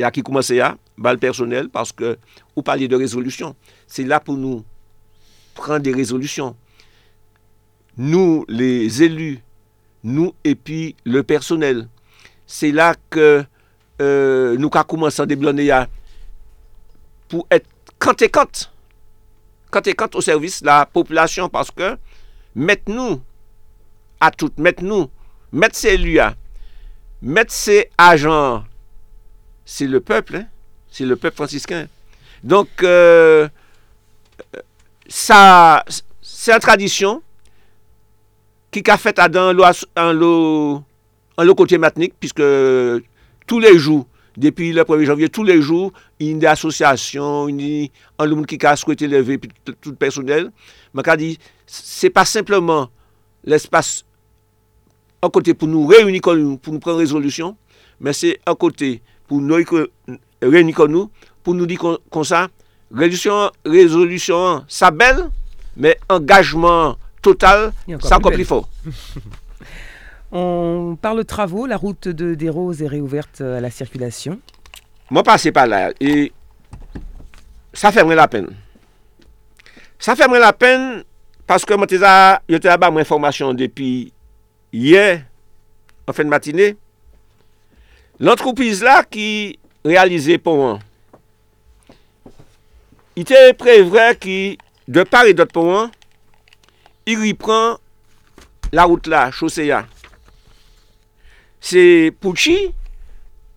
[0.00, 2.16] ya ki koumanse ya, bal personel, paske
[2.54, 3.54] ou pali de rezolusyon.
[3.86, 4.64] Se la pou nou
[5.54, 6.56] pran de rezolusyon.
[7.96, 9.40] Nous, les élus,
[10.02, 11.88] nous et puis le personnel
[12.46, 13.44] c'est là que
[14.00, 15.70] euh, nous avons commencé à déblonner
[17.28, 17.66] pour être
[17.98, 18.70] quand et quand,
[19.70, 21.96] quand et quand au service de la population parce que
[22.54, 23.20] mettez-nous
[24.20, 25.10] à tout, mettez-nous,
[25.52, 26.20] mettez ces élus,
[27.22, 28.64] mettez ces agents,
[29.64, 30.46] c'est le peuple, hein,
[30.90, 31.86] c'est le peuple franciscain.
[32.42, 33.48] Donc, euh,
[35.08, 35.84] ça,
[36.20, 37.22] c'est une tradition
[38.82, 42.42] qui a fait à dans le côté matinique, puisque
[43.46, 44.06] tous les jours,
[44.36, 48.24] depuis le 1er janvier, tous les jours, il y a des associations, il y a
[48.24, 50.50] un qui a souhaité lever, tout le personnel.
[50.92, 52.88] Mais dit, c'est pas simplement
[53.44, 54.04] l'espace
[55.22, 57.56] un côté pour nous réunir, pour nous prendre résolution,
[58.00, 59.56] mais c'est un côté pour nous
[60.42, 61.10] réunir nous,
[61.42, 62.48] pour nous dire comme ça,
[62.92, 65.30] résolution, résolution, ça belle,
[65.76, 68.68] mais engagement total, ça encore plus fort.
[70.32, 74.40] On parle de travaux, la route de, des Roses est réouverte à la circulation.
[75.10, 76.32] Moi, passé par là et
[77.72, 78.48] ça ferait la peine.
[79.98, 81.04] Ça ferait la peine
[81.46, 84.12] parce que moi, j'ai eu mon information depuis
[84.72, 85.22] hier,
[86.06, 86.76] en fin de matinée.
[88.18, 90.78] L'entreprise là qui réalisait pour moi,
[93.16, 94.58] il était prévu qui,
[94.88, 95.90] de part et d'autre pour moi,
[97.06, 97.76] I ripran
[98.72, 99.84] la wout la, chose ya.
[101.60, 102.56] Se Pouchi,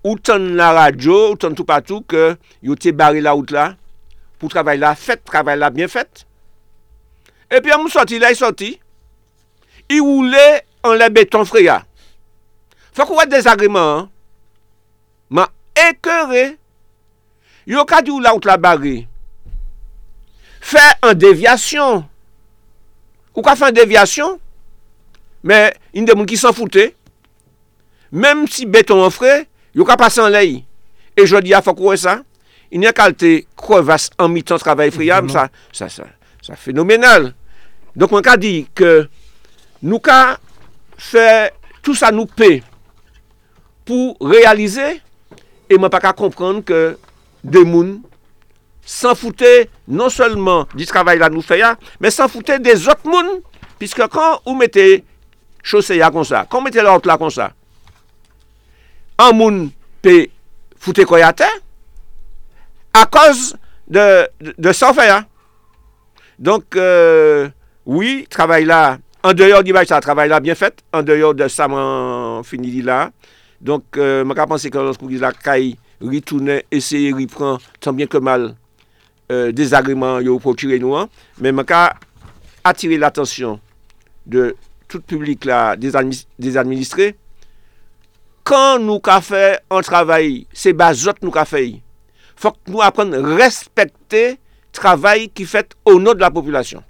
[0.03, 3.71] ou tan la radyo, ou tan tout patou, ke yo te bari la wout la,
[4.39, 6.23] pou travay la fet, travay la bien fet.
[7.47, 8.73] E pi a mou soti, la yi soti,
[9.88, 10.45] yi woule
[10.88, 11.81] an la beton freya.
[12.95, 14.07] Fak wad desagreman,
[15.31, 16.57] man ekere,
[17.67, 18.99] yo kadi ou la wout la bari.
[20.67, 22.03] Fè an devyasyon,
[23.38, 24.39] Ou ka fè an devyasyon,
[25.45, 26.89] men yon de moun ki s'an foute,
[28.10, 29.43] menm si beton an fre,
[29.78, 30.63] yo ka pase an lei.
[31.13, 32.19] E jodi a fò kouwe sa,
[32.73, 35.36] yon yon kalte krevas an mitan travay friyam, non.
[35.36, 36.10] sa, sa, sa,
[36.41, 37.30] sa fenomenal.
[37.97, 39.06] Donk mwen ka di ke
[39.86, 40.38] nou ka
[40.97, 41.54] fè
[41.86, 42.63] tout sa nou pe
[43.88, 44.97] pou realize,
[45.69, 46.82] e mwen pa ka komprende ke
[47.45, 48.00] de moun
[48.88, 51.62] s'en foutait non seulement du travail là nous fait
[52.00, 53.41] mais s'en foutait des autres mounes.
[53.78, 55.04] Puisque quand vous mettez
[55.62, 57.52] chaussée comme ça, quand vous mettez l'autre là comme ça,
[59.19, 59.69] un moun
[60.02, 60.28] peut
[60.80, 61.50] foutre quoi à terre
[62.93, 63.56] à cause
[63.88, 65.26] de, de, de s'en faire.
[66.39, 67.50] Donc, euh,
[67.86, 71.67] oui, travail là, en dehors du ça, travail là bien fait, en dehors de ça,
[71.67, 73.12] man, fini là.
[73.60, 78.08] Donc, euh, je euh, pense que lorsque vous la caille, retourner, essayer, reprendre, tant bien
[78.08, 78.56] que mal.
[79.32, 81.10] Euh, des agréments pour procurer nous, hein.
[81.40, 81.90] mais je
[82.63, 83.60] attirer l'attention
[84.26, 84.56] de
[84.88, 85.92] tout le public là, des,
[86.40, 87.16] des administrés.
[88.44, 91.82] Quand nous avons fait un travail, c'est bazot nous avons fait
[92.38, 94.38] faut que nous apprenions à respecter le
[94.72, 96.84] travail qui fait au nom de la population.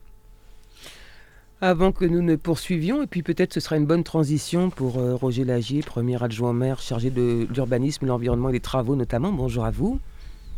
[1.60, 5.16] Avant que nous ne poursuivions, et puis peut-être ce sera une bonne transition pour euh,
[5.16, 9.32] Roger Lagier, premier adjoint maire chargé de l'urbanisme, l'environnement et des travaux notamment.
[9.32, 10.00] Bonjour à vous.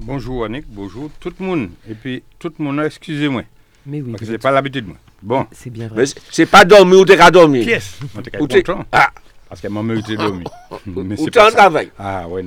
[0.02, 1.70] Bonjour Annick, bonjour tout le monde.
[1.90, 3.44] Et puis tout le monde, excusez-moi.
[3.86, 4.12] Mais oui.
[4.12, 4.88] Parce que c'est pas l'habitude.
[4.88, 4.96] Moi.
[5.22, 5.46] Bon.
[5.52, 6.06] C'est bien vrai.
[6.32, 7.64] C'est pas dormi ou t'es pas dormi.
[7.66, 8.00] Yes.
[8.40, 9.10] Ou t'es Ah.
[9.50, 10.46] Parce qu'elle m'a mérité dormi.
[10.96, 11.92] Ou t'es en travail.
[12.00, 12.46] Ah ouais,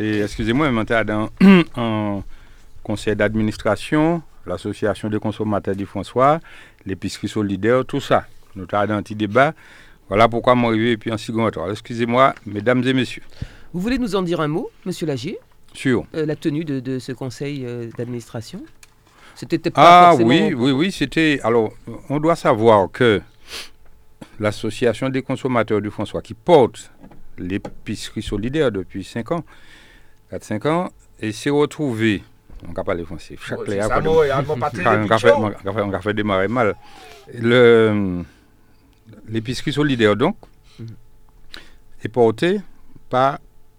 [0.00, 1.28] Excusez-moi, mais j'étais dans
[1.76, 2.22] un
[2.82, 6.40] conseil d'administration, l'association des consommateurs du François,
[6.84, 8.26] l'épicerie solidaire, tout ça.
[8.56, 9.54] Nous avons dans un petit débat.
[10.08, 13.22] Voilà pourquoi je suis arrivé puis en second Excusez-moi, mesdames et messieurs.
[13.72, 15.38] Vous voulez nous en dire un mot, monsieur Lagier?
[15.72, 18.62] Sur euh, La tenue de, ce conseil euh, d'administration
[19.34, 21.40] C'était pas Ah oui, oui, oui, c'était...
[21.42, 21.72] Alors,
[22.08, 23.20] on doit savoir que
[24.40, 26.90] l'association des consommateurs du François qui porte
[27.38, 29.44] l'épicerie solidaire depuis 5 ans,
[30.32, 32.22] 4-5 ans, et s'est retrouvé,
[32.68, 33.88] on va parler français, chaque clair,
[35.64, 36.74] on a fait démarrer mal.
[39.28, 40.36] L'épicerie solidaire, donc,
[40.78, 40.86] mhm.
[42.02, 42.60] est portée
[43.08, 43.38] par,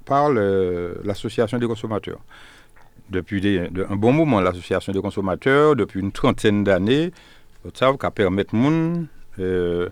[0.10, 2.20] par l'association des consommateurs.
[3.10, 7.12] Depuis un bon moment, l'association des consommateurs, depuis une trentaine d'années,
[7.64, 9.06] vous savez, qui permet de
[9.40, 9.90] euh,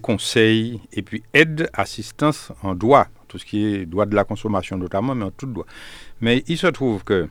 [0.00, 4.76] conseil et puis aide, assistance en droit, tout ce qui est droit de la consommation
[4.76, 5.66] notamment, mais en tout droit.
[6.20, 7.28] Mais il se trouve que,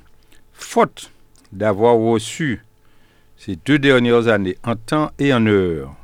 [0.54, 1.12] faute
[1.52, 2.64] d'avoir reçu
[3.38, 5.96] ces deux dernières années, en temps et en heure,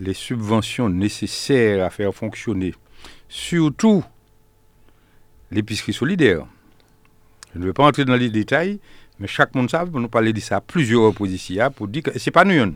[0.00, 2.74] les subventions nécessaires à faire fonctionner,
[3.28, 4.02] surtout
[5.50, 6.46] l'épicerie solidaire.
[7.54, 8.78] Je ne vais pas entrer dans les détails,
[9.18, 12.28] mais chaque monde pour nous parler de ça plusieurs reprises ici, pour dire que ce
[12.28, 12.74] n'est pas nous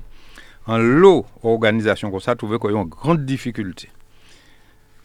[0.67, 3.91] en lot organisation comme ça, trouvé qu'il y a une grande difficulté.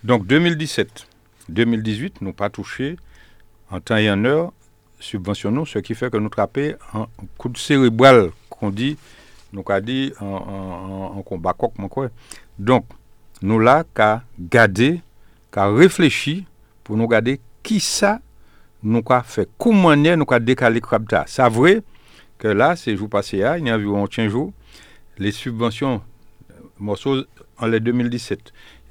[0.04, 1.06] Donc 2017,
[1.50, 2.96] 2018, nous pas touché
[3.70, 4.54] en temps et en heure
[5.00, 8.98] subventionnons, ce qui fait que nous trappons un coup de cérébral qu'on dit,
[9.54, 12.10] nous a dit en, combat coq, quoi.
[12.58, 12.86] Donc,
[13.42, 15.02] nous là qu'à garder,
[15.52, 16.44] qu'à réfléchir
[16.84, 18.20] pour nous garder qui ça
[18.82, 21.26] nous a fait, comment nous a décalé ça.
[21.28, 21.84] C'est vrai
[22.40, 24.52] que là, ces jours passés, il y a environ 15 jours,
[25.20, 26.02] les subventions,
[26.80, 27.26] morceaux
[27.60, 28.40] en les 2017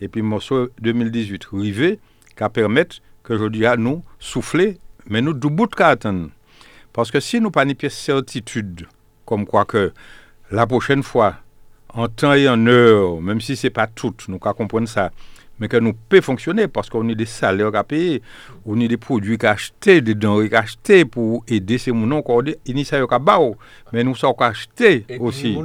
[0.01, 1.99] et puis morceaux 2018 arrivés,
[2.37, 6.29] qui permettent que je nous souffler, mais nous du de attendre.
[6.93, 8.87] Parce que si nous pas une certitude,
[9.25, 9.93] comme quoi que
[10.53, 11.35] la prochaine fois,
[11.89, 15.11] en temps et en heure, même si ce n'est pas tout, nous comprendre ça,
[15.59, 18.23] mais que nous peut fonctionner parce qu'on a des salaires à payer,
[18.65, 22.41] on a des produits à acheter, des denrées à acheter pour aider ces gens qu'on
[22.41, 23.57] a initié à bao
[23.93, 25.59] mais nous sommes acheter aussi.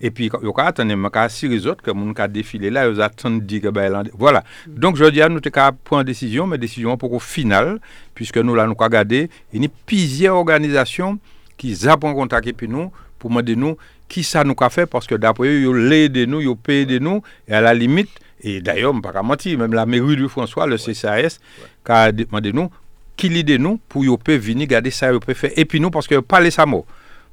[0.00, 2.70] Et puis il y a attendre mais qu'à si les autres que mon qu'à défilé
[2.70, 4.44] là, ils attendent dire que voilà.
[4.66, 7.78] Donc je dis à nous qu'à prendre décision mais décision pour au final
[8.14, 11.18] puisque nous là nous avons regardé, il y a plusieurs organisations
[11.56, 13.76] qui ont contact avec nous pour demander nous
[14.08, 16.98] qui ça nous a fait parce que d'après eux ils l'aident nous, ils payent de
[16.98, 18.10] nous et à la limite
[18.42, 21.38] Et d'ailleurs, pas mentir, même la mairie de François, le CCAS,
[21.84, 22.70] qui a demandé nous,
[23.16, 25.52] qui l'idée nous, pour qu'ils peut venir garder ça, ils peut faire.
[25.56, 26.84] Et puis nous, parce que pas les mot.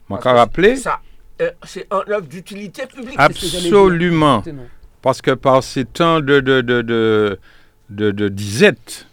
[0.10, 0.76] Je vais rappeler.
[0.76, 1.00] Ça,
[1.42, 3.16] euh, c'est un œuvre d'utilité publique.
[3.18, 4.44] Absolument.
[5.02, 6.82] Parce que par ces temps de, de, de,
[7.90, 9.08] de, de, disette,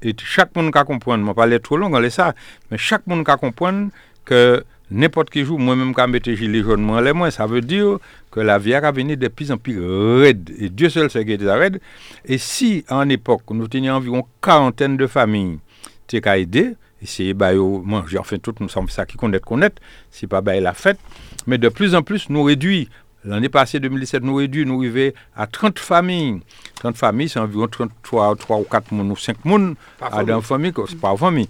[0.00, 2.34] et chaque monde qui comprendre, je ne vais pas aller trop long, on ça,
[2.70, 3.90] mais chaque monde qui comprendre
[4.24, 7.98] que n'importe qui jour, moi-même, quand je gilet jaune, moi, les moins, ça veut dire
[8.30, 10.50] que la vie a venu de plus en plus raide.
[10.58, 11.80] Et Dieu seul sait qui était raide.
[12.24, 15.58] Et si, en époque, nous tenions environ quarantaine de familles,
[16.06, 20.26] tu qu'à aider, essayer bah, manger, enfin, tout, nous sommes ça qui connaît, connaître, c'est
[20.26, 20.98] pas bah, la fête.
[21.46, 22.88] Mais de plus en plus, nous réduit.
[23.24, 26.40] L'année passée, 2017, nous réduit, nous arrivons à 30 familles.
[26.80, 30.72] 30 familles, c'est environ 33, 3 ou 4 moun ou 5 moun à dans famille,
[30.88, 31.46] c'est pas famille.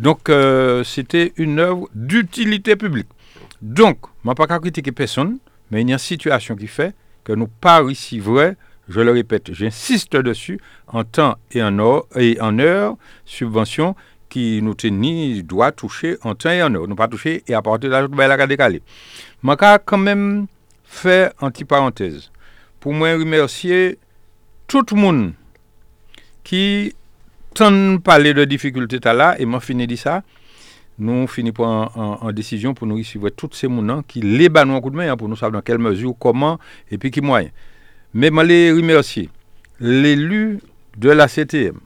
[0.00, 3.08] Donc, euh, c'était une œuvre d'utilité publique.
[3.60, 5.38] Donc, je ne pas critiquer personne,
[5.70, 8.56] mais il y a une situation qui fait que nous pas ici vrai,
[8.88, 10.58] je le répète, j'insiste dessus,
[10.88, 11.78] en temps et en
[12.58, 13.94] heure, subvention
[14.30, 16.88] qui nous tenait, doit toucher en temps et en heure.
[16.88, 18.80] Nous pas toucher et apporter la la décalé.
[19.44, 20.46] Je quand même
[20.84, 22.30] faire une petite parenthèse
[22.80, 23.98] pour moi remercier
[24.66, 25.32] tout le monde
[26.42, 26.94] qui
[27.54, 30.22] tente parler de difficultés là et m'a fini dit ça
[31.00, 34.80] nous finissons en, en, décision pour nous suivre tous ces gens qui les nous un
[34.80, 36.58] coup de main hein, pour nous savoir dans quelle mesure, comment
[36.90, 37.48] et puis qui moyen.
[38.12, 39.30] Mais je les remercier
[39.80, 40.60] l'élu
[40.98, 41.78] de la CTM,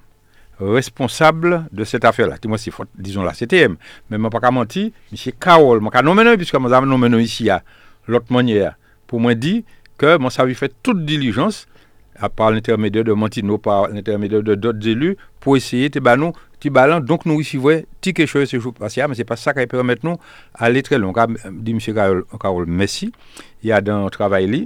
[0.58, 2.36] responsable de cette affaire-là.
[2.46, 3.76] Moi, c'est disons la CTM,
[4.10, 5.32] mais je ne pas mentir, M.
[5.38, 7.62] Carole, je ne nommé puisque je nommé ici à
[8.08, 9.62] l'autre manière, pour moi dire
[9.96, 11.68] que mon service fait toute diligence
[12.36, 16.32] par l'intermédiaire de Montino, par l'intermédiaire de d'autres élus, pour essayer de nous,
[17.00, 17.58] donc nous ici,
[18.00, 20.16] quelque chose ce jour passé, mais c'est pas ça qui permet nous
[20.54, 21.12] aller très loin.
[21.52, 21.94] Dit M.
[21.94, 23.12] Carole, Carole Messi,
[23.62, 24.58] il y a dans travail là,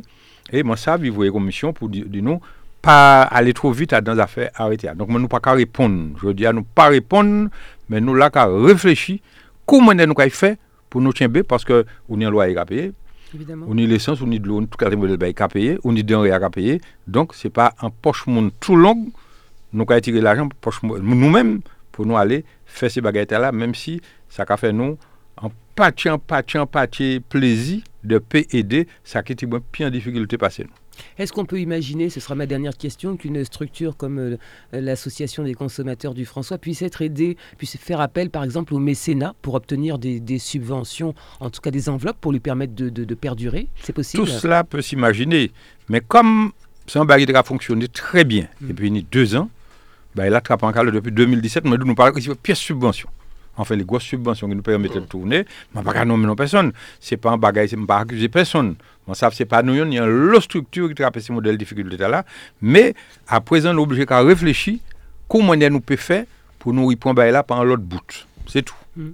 [0.53, 2.41] et moi ça, il voyait commission pour dire nous,
[2.81, 4.91] pas aller trop vite dans les affaires arrêtées.
[4.95, 6.17] Donc, nous pas qu'à répondre.
[6.23, 7.49] Je dis à nous pas répondre,
[7.89, 9.19] mais nous là qu'à réfléchir
[9.67, 10.59] comment nous avons fait
[10.89, 12.93] pour nous tenir parce que on une loi à payer.
[13.35, 13.67] Évidemment.
[13.69, 16.31] On a l'essence, on a de l'eau, tout cas, modèle à payer, on a denrées
[16.31, 16.81] à payer.
[17.07, 19.09] Donc, ce n'est pas un poche monde tout long,
[19.73, 20.49] nous avons tiré l'argent
[20.83, 21.61] nous-mêmes
[21.93, 24.97] pour nous aller faire ces baguettes-là, même si ça a fait nous
[25.37, 28.19] en pâti, en pâti, en pâti, plaisir de
[28.53, 30.71] aider, ça qui est bien en difficulté nous.
[31.19, 34.37] Est-ce qu'on peut imaginer, ce sera ma dernière question, qu'une structure comme euh,
[34.73, 39.35] l'Association des consommateurs du François puisse être aidée, puisse faire appel par exemple au mécénat
[39.43, 43.69] pour obtenir des, subventions, en tout cas des enveloppes pour lui permettre de, perdurer?
[43.83, 44.25] C'est possible?
[44.25, 45.51] Tout cela peut s'imaginer,
[45.89, 46.53] mais comme
[47.05, 48.71] baril a fonctionné très bien, mm.
[48.71, 49.51] et puis il y a deux ans,
[50.15, 53.09] bah, il a attrapé encore depuis 2017, mais nous parlons de pièce subvention
[53.59, 55.45] enfin les grosses subventions qui nous permettent de tourner,
[55.75, 56.73] je ne pas nommer personne.
[57.01, 58.77] Ce n'est pas un bagage, je ne pas accuser personne.
[59.15, 61.97] Ça, c'est pas nous, il y a une structure qui trappe ces modèles de difficulté
[61.97, 62.25] là.
[62.61, 62.95] Mais
[63.27, 64.79] à présent, nous sommes à réfléchir
[65.29, 66.25] comment nous pouvons faire
[66.59, 68.27] pour nous répondre là pendant l'autre bout.
[68.47, 68.75] C'est tout.
[68.97, 69.11] Mm.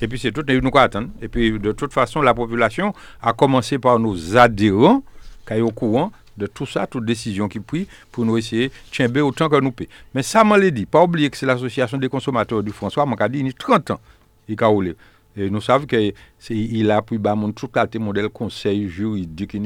[0.00, 1.08] Et puis c'est tout, nous attendre?
[1.22, 5.02] Et puis de toute façon, la population a commencé par nos adhérents,
[5.46, 9.20] qui sont au courant de tout ça, toute décision qui pris pour nous essayer de
[9.20, 9.86] autant que nous peut.
[10.14, 13.40] Mais ça, m'a dit, pas oublier que c'est l'association des consommateurs du François, m'a dit,
[13.40, 14.00] il y a 30 ans,
[14.48, 14.94] il a roulé.
[15.36, 19.56] Et nous savons qu'il a pris bah, mon, tout le modèle conseil juridique,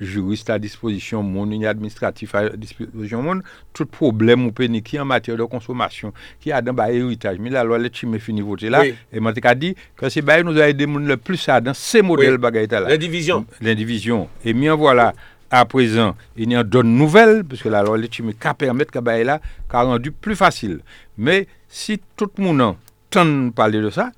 [0.00, 3.42] juriste à disposition, mon administratif à disposition, mon,
[3.74, 7.38] tout problème ou qui en matière de consommation, qui a dans bah, héritage.
[7.38, 8.80] Mais la loi, les chimé fini voter là.
[8.80, 8.94] Oui.
[9.12, 12.00] Et moi, a dit que c'est bah, nous a aidé le plus à dans ces
[12.00, 12.66] modèles oui.
[12.70, 12.88] là.
[12.88, 13.44] L'indivision.
[13.60, 14.28] L'indivision.
[14.42, 15.12] Et bien voilà.
[15.14, 15.20] Oui.
[15.50, 18.22] À présent, il y a d'autres nouvelles, puisque la loi qui
[18.56, 20.80] permet que là, a rendu plus facile.
[21.18, 24.12] Mais si tout le monde entend parler de ça,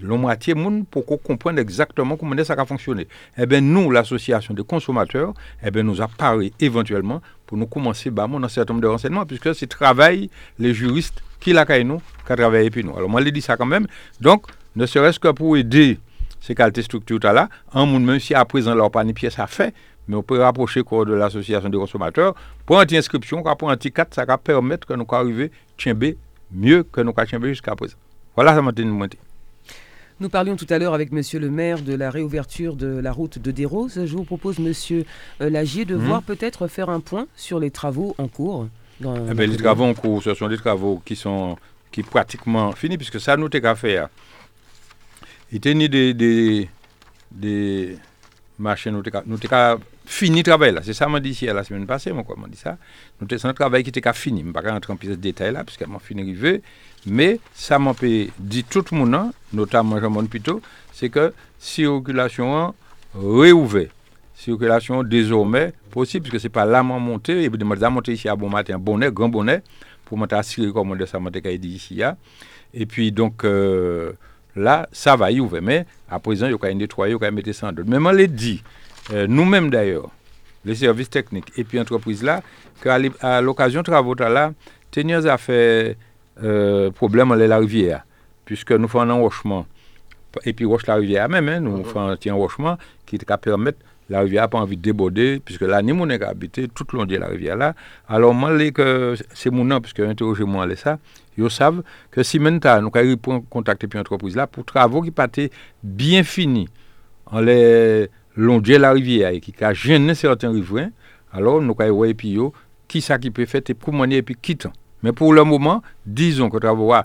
[0.00, 3.06] la moitié monde pour qu'on comprenne exactement comment ça va fonctionner.
[3.36, 8.26] Eh bien, nous, l'association des consommateurs, eh bien, nous apparaît éventuellement pour nous commencer bah,
[8.26, 12.34] dans un certain nombre de renseignements, puisque c'est travail les juristes qui l'a nous, qui
[12.34, 12.96] travaillé puis nous.
[12.96, 13.86] Alors, moi, je dis ça quand même.
[14.20, 15.98] Donc, ne serait-ce que pour aider
[16.40, 19.74] ces qualités structurelles-là, un monde, même si à présent leur panier pièce a fait,
[20.08, 22.34] mais on peut rapprocher de l'association des consommateurs
[22.66, 25.48] pour une inscription, pour un 4, ça va permettre que nous arrivions
[25.86, 25.92] à
[26.52, 27.96] mieux que nous avons jusqu'à présent.
[28.34, 28.84] Voilà, ça m'a dit
[30.20, 33.40] nous parlions tout à l'heure avec Monsieur le maire de la réouverture de la route
[33.40, 34.04] de Desroses.
[34.06, 35.04] Je vous propose, Monsieur
[35.40, 36.04] euh, Lagier, de mhm.
[36.04, 38.68] voir peut-être faire un point sur les travaux en cours.
[39.00, 41.56] Eh ben, les travaux en cours, ce sont des travaux qui sont
[41.90, 44.10] qui pratiquement finis, puisque ça nous qu'à faire.
[45.50, 46.68] Il y a des, des,
[47.32, 47.98] des
[48.60, 48.92] machines,
[49.26, 49.80] nous avons
[50.12, 50.80] fini travail là.
[50.84, 52.76] C'est ça que dit ici la semaine passée, moi, m'a dit ça.
[53.20, 54.40] Nous un travail qui était fini.
[54.40, 56.62] Je ne vais pas rentrer en plus de détails là, puisqu'elle m'a fini arrivé.
[57.06, 57.94] Mais ça m'a
[58.38, 60.60] dit tout le monde, notamment Jean-Mon Pito,
[60.92, 62.74] c'est que circulation
[63.14, 63.90] réouverte.
[64.34, 67.44] Circulation désormais possible, puisque ce n'est pas là monter.
[67.44, 69.62] Et puis, je monter ici à bon matin, bonnet, grand bonnet,
[70.04, 72.02] pour monter à Syrie, comme on ça m'a dit ici.
[72.74, 74.12] Et puis, donc, euh,
[74.54, 75.62] là, ça va y ouvrir.
[75.62, 77.88] Mais à présent, il y a nettoyer, il y a mettre en d'autres.
[77.88, 78.62] Mais je l'ai dit,
[79.12, 80.10] euh, nous-mêmes d'ailleurs,
[80.64, 82.42] les services techniques et puis l'entreprise là,
[82.82, 84.52] qu'à l'occasion de travaux là,
[84.90, 85.94] tenir à faire
[86.42, 88.04] euh, problème à la rivière,
[88.44, 89.66] puisque nous faisons un enrochement
[90.44, 93.78] et puis roche la rivière même, hein, nous faisons un petit enrochement qui va permettre
[94.12, 96.98] la rivière n'a pas envie de déborder, puisque là, ni mon a habité tout le
[96.98, 97.74] long de la rivière là.
[98.08, 100.98] Alors, moi, que c'est mon nom, puisque interrogé moi ça,
[101.38, 105.50] ils savent que si maintenant nous avons contacté une entreprise là pour travaux qui étaient
[105.82, 106.68] bien finis,
[107.26, 110.92] en les longye la rivye ay, ki ka jene certain rivwen,
[111.32, 112.52] alo nou ka yoye pi yo,
[112.92, 114.72] ki sa ki pe fete pou manye pi kitan.
[115.02, 117.02] Men pou le mouman, dizon ke travoa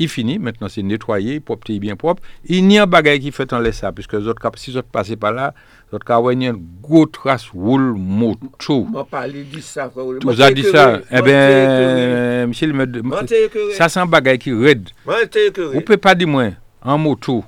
[0.00, 3.52] i fini, maintenant se netwaye, popte yi bien pop, yi ni an bagay ki fete
[3.56, 5.50] an lesa, piske zot ka, si zot pase pa la,
[5.92, 8.86] zot ka wanyen go tras woul motou.
[8.88, 10.22] Mwen pale di sa, fwa woul.
[10.24, 13.24] Tou za di sa, e ben, msye euh, li me,
[13.76, 14.88] sa san bagay ki red.
[15.04, 15.74] Mwen te ekere.
[15.74, 17.44] Ou pe pa di mwen, an motou,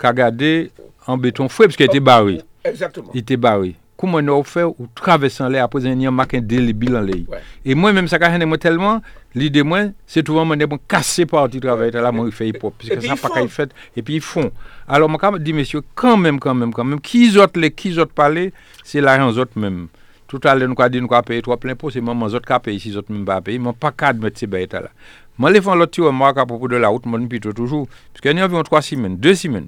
[0.00, 0.70] ka gade,
[1.06, 2.40] en béton fouet parce qu'il était barré.
[2.64, 3.10] Exactement.
[3.14, 3.76] Il était barré.
[3.96, 7.18] Comment on a fait ou traversant l'air après un marqué un délébile en l'air.
[7.64, 9.00] Et moi-même, ça a moi tellement,
[9.34, 11.92] l'idée moi, c'est souvent mon bon cassé par du travail.
[11.92, 12.74] Là, moi, il fait hip hop.
[12.78, 13.70] Parce que ça, pas fait.
[13.96, 14.50] Et puis, ils font.
[14.88, 17.96] Alors, moi, quand dis, messieurs, quand même, quand même, quand même, qui autres les, qui
[17.96, 19.86] autres parler, c'est l'argent autres même.
[20.26, 22.46] Tout à l'heure, nous avons dit nous avons payé trois plein pot, c'est maman autres
[22.46, 24.88] qui a payé, si autres même pas payé, mais pas qu'à mettre ces bêtes là.
[25.36, 28.34] Moi, les font l'autre moi à propos de la route, moi, plutôt toujours, parce qu'il
[28.34, 29.66] y a environ trois semaines, deux semaines.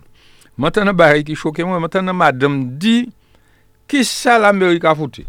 [0.58, 3.08] Mwen tan nan barey ki choke mwen, mwen tan nan madam di,
[3.90, 5.24] ki sa l'Amerika foute?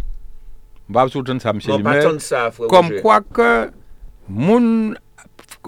[0.89, 2.11] Mbap sou tan sa, msè Limer.
[2.69, 3.49] Kom kwa ke
[4.29, 4.67] moun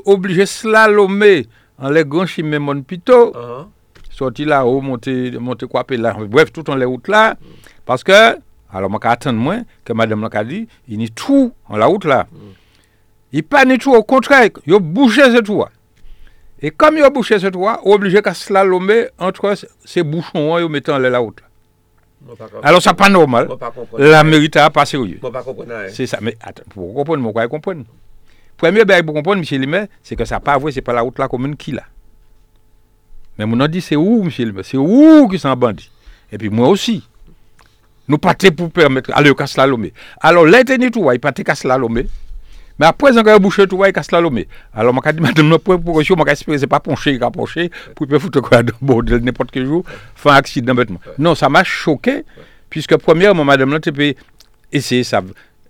[0.05, 1.47] oblige slalome
[1.77, 3.65] an le ganshi men moun pito, uh -huh.
[4.11, 7.73] sorti la ou, monte kwape la, bref, tout an le out la, mm.
[7.85, 8.37] paske,
[8.69, 11.89] alo mwen ka atan mwen, ke madame nan ka di, yi ni tou an la
[11.89, 12.25] out la.
[12.31, 12.53] Mm.
[13.33, 15.69] Yi pa ni tou, au kontrek, yo bouche se tou a.
[16.61, 19.53] Et comme il a bouché ce toit, obligé qu'à slalomer entre
[19.85, 21.39] ces bouchons, il mettant en la route.
[22.63, 23.47] Alors, ça pas normal.
[23.97, 25.19] La mérite pas sérieux.
[25.89, 26.17] C'est ça.
[26.21, 27.85] Mais attends, pour comprendre, moi, comprendre.
[28.57, 29.61] Premier bail pour comprendre, M.
[29.61, 31.83] Limet, c'est que ça pas vrai, c'est pas la route la commune qui là.
[33.37, 34.31] Mais mon a dit, c'est où, M.
[34.39, 35.91] Limet C'est où qui sont bandits
[36.31, 37.07] Et puis moi aussi.
[38.07, 39.11] Nous partons pour permettre.
[39.13, 39.67] Alors, casse la
[40.21, 41.77] Alors, l'été, tout, il partait la
[42.79, 44.47] mais après, on a bouché tout, il casse la lomé.
[44.73, 47.71] Alors, je dit, madame, pour pour je vais espérer, c'est pas pencher, il a penché,
[47.95, 49.83] pour peut foutre quoi de bordel n'importe quel jour,
[50.15, 50.99] faire un accident bêtement.
[51.17, 52.23] Non, ça m'a choqué,
[52.69, 54.13] puisque premièrement, madame, là, tu peux
[54.71, 55.21] essayer ça.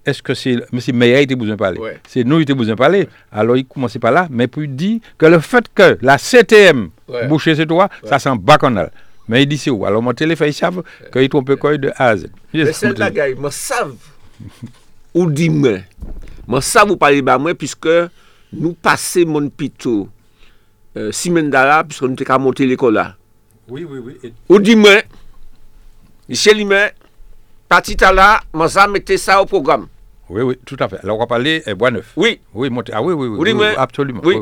[0.05, 0.80] Est-ce que c'est M.
[0.93, 3.10] Meyer qui besoin de parler C'est nous qui avons besoin de parler.
[3.32, 6.89] Alors, il commençait par là, mais puis il dit que le fait que la CTM
[7.28, 8.91] boucher ses doigts, ça sent bacchanal.
[9.28, 9.86] Mais il dit c'est où?
[9.86, 12.28] Alors, mon téléphone, il savent qu'il trompe quoi de A à Z.
[12.53, 13.95] Mais c'est la gueule, moi, savent.
[15.14, 15.80] Ou dis-moi.
[16.47, 17.89] Moi, ça, vous parlez de moi, puisque
[18.53, 20.07] nous passons mon pito
[20.95, 23.15] euh, semaine d'ara, puisque nous avons monté l'école là.
[23.69, 24.33] Oui, oui, oui.
[24.47, 25.01] Ou dis-moi,
[26.29, 26.93] Michel Limet,
[28.13, 29.87] là, moi, ça mettait ça au programme.
[30.29, 30.99] Oui, oui, tout à fait.
[31.03, 32.13] Alors, on va parler de Bois Neuf.
[32.15, 32.39] Oui.
[32.53, 32.69] Oui.
[32.91, 33.51] Ah oui, oui, oui.
[33.53, 34.21] oui, absolument.
[34.23, 34.35] Oui.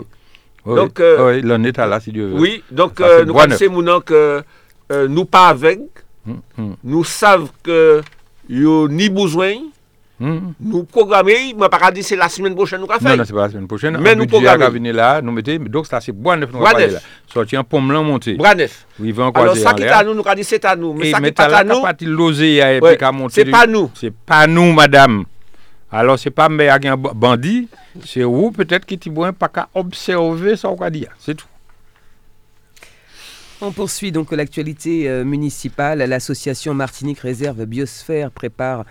[0.65, 0.75] oui.
[0.75, 2.39] Donc, euh, oui, l'on est là, si Dieu veut.
[2.39, 4.43] Oui, donc, euh, nous connaissons que
[4.91, 5.79] euh, nous pas avec.
[6.27, 6.75] Hum, hum.
[6.83, 8.01] Nous savons que
[8.49, 9.55] nous ni besoin.
[10.18, 10.53] Hmm.
[10.61, 13.01] Nous programmer, je ne pas dire c'est la semaine prochaine nous faire.
[13.01, 13.97] Non, non, c'est pas la semaine prochaine.
[13.99, 14.70] Mais nous programmer.
[14.70, 16.99] venir là, nous mettons, donc ça c'est bois neuf nous va là.
[17.28, 18.36] Sorti en pomme monté.
[18.36, 18.86] Bois neuf.
[18.97, 21.20] Oui, va Alors ça qui est à nous, nous dit c'est à nous, mais ça
[21.20, 21.82] qui pas à nous.
[21.82, 23.43] partie loser et puis qu'à monter.
[23.43, 23.91] C'est pas nous.
[23.93, 25.26] C'est pas nous madame.
[25.91, 27.68] Alors c'est pas mais un bandit,
[28.05, 31.47] c'est vous peut-être qui t'y pas qu'à observer ça on dire, c'est tout.
[33.61, 35.99] On poursuit donc l'actualité euh, municipale.
[35.99, 38.84] L'association Martinique Réserve Biosphère prépare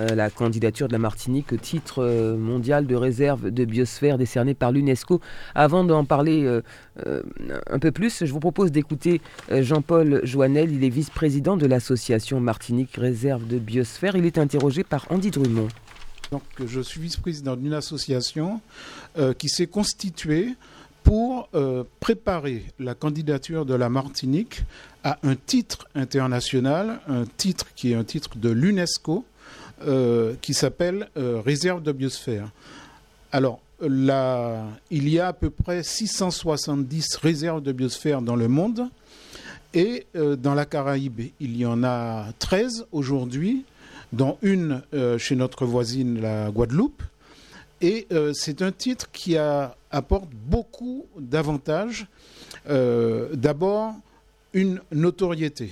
[0.00, 4.54] euh, la candidature de la Martinique au titre euh, mondial de réserve de biosphère décerné
[4.54, 5.20] par l'UNESCO.
[5.54, 7.22] Avant d'en parler euh,
[7.68, 9.20] un peu plus, je vous propose d'écouter
[9.50, 10.72] Jean-Paul Joannel.
[10.72, 14.16] Il est vice-président de l'association Martinique Réserve de biosphère.
[14.16, 15.68] Il est interrogé par Andy Drummond.
[16.30, 18.60] Donc, je suis vice-président d'une association
[19.38, 20.54] qui s'est constituée
[21.02, 21.48] pour
[22.00, 24.62] préparer la candidature de la Martinique
[25.02, 29.24] à un titre international, un titre qui est un titre de l'UNESCO,
[29.86, 32.50] euh, qui s'appelle euh, Réserve de biosphère.
[33.32, 38.88] Alors, il y a à peu près 670 réserves de biosphère dans le monde.
[39.72, 43.64] Et euh, dans la Caraïbe, il y en a 13 aujourd'hui,
[44.12, 44.82] dont une
[45.18, 47.02] chez notre voisine, la Guadeloupe.
[47.80, 52.06] Et c'est un titre qui apporte beaucoup d'avantages.
[52.66, 53.94] D'abord,
[54.52, 55.70] une notoriété.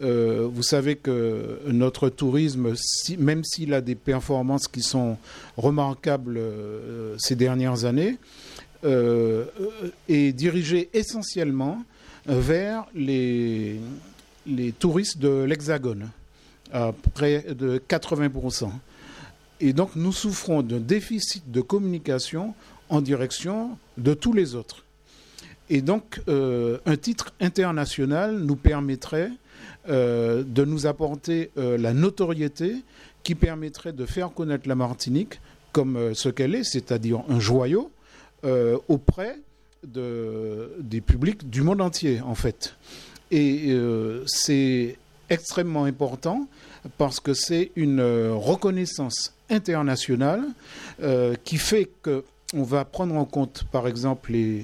[0.00, 2.74] Euh, vous savez que notre tourisme,
[3.18, 5.18] même s'il a des performances qui sont
[5.56, 8.18] remarquables euh, ces dernières années,
[8.84, 9.44] euh,
[10.08, 11.82] est dirigé essentiellement
[12.26, 13.80] vers les,
[14.46, 16.10] les touristes de l'Hexagone,
[16.72, 18.70] à près de 80%.
[19.60, 22.54] Et donc nous souffrons d'un déficit de communication
[22.88, 24.84] en direction de tous les autres.
[25.70, 29.30] Et donc, un titre international nous permettrait
[29.88, 32.76] euh, de nous apporter euh, la notoriété
[33.22, 35.40] qui permettrait de faire connaître la Martinique
[35.72, 37.90] comme euh, ce qu'elle est, c'est-à-dire un joyau
[38.86, 39.36] auprès
[39.84, 42.76] de, des publics du monde entier, en fait.
[43.32, 43.76] Et
[44.26, 44.96] c'est
[45.28, 46.46] extrêmement important
[46.98, 50.44] parce que c'est une reconnaissance internationale
[51.42, 52.22] qui fait que
[52.54, 54.62] on va prendre en compte, par exemple, euh,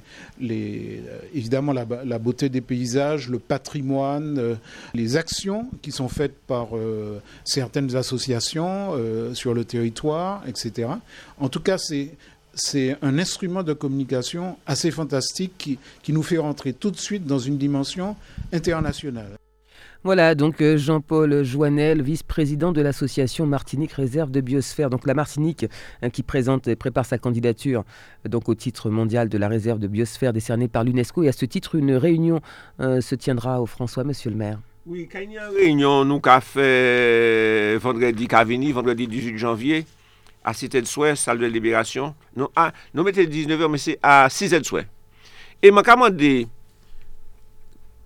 [1.35, 4.55] évidemment la, beauté des paysages, le patrimoine, euh,
[4.95, 8.93] les actions qui sont faites par euh, certaines associations
[9.35, 10.89] sur le territoire, etc.
[11.39, 16.91] En tout cas, c'est un instrument de communication assez fantastique qui nous fait rentrer tout
[16.91, 18.17] de suite dans une dimension
[18.53, 19.37] internationale.
[20.05, 24.91] Voilà, donc euh, Jean-Paul Joannel, vice-président de l'association Martinique Réserve de Biosphère.
[24.91, 25.65] Donc la Martinique
[26.03, 27.85] hein, qui présente et prépare sa candidature
[28.27, 31.23] euh, donc au titre mondial de la réserve de biosphère décerné par l'UNESCO.
[31.23, 32.43] Et à ce titre, une réunion
[32.81, 34.59] euh, se tiendra au François, monsieur le maire.
[34.85, 39.87] Oui, quand il y a une réunion, nous qu'a fait vendredi qu'a vendredi 18 janvier,
[40.45, 42.15] à Cité de Souhait, salle de libération.
[42.37, 44.87] Non, ah, nous mettons 19h, mais c'est à 6 de Souhait.
[45.63, 46.47] Et m'a demandé,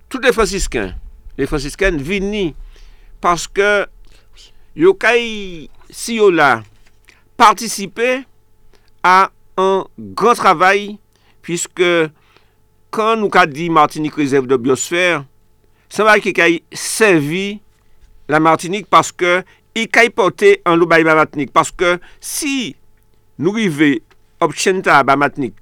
[0.09, 0.95] tous les franciscains,
[1.39, 2.55] les franciscaines vini
[3.21, 3.87] parce que
[4.77, 6.63] yo kay si yo la
[7.37, 8.25] participer
[9.03, 10.99] à un grand travail
[11.41, 11.83] puisque
[12.91, 15.25] quand nous ka dit Martinique réserve de biosphère
[15.89, 17.61] ça va qui kay servi
[18.29, 19.43] la Martinique parce que
[19.75, 21.53] il kay porter en loubaï Martinique.
[21.53, 22.75] Parce que si
[23.39, 24.03] nous rivé
[24.41, 25.55] obchenta ba Martinique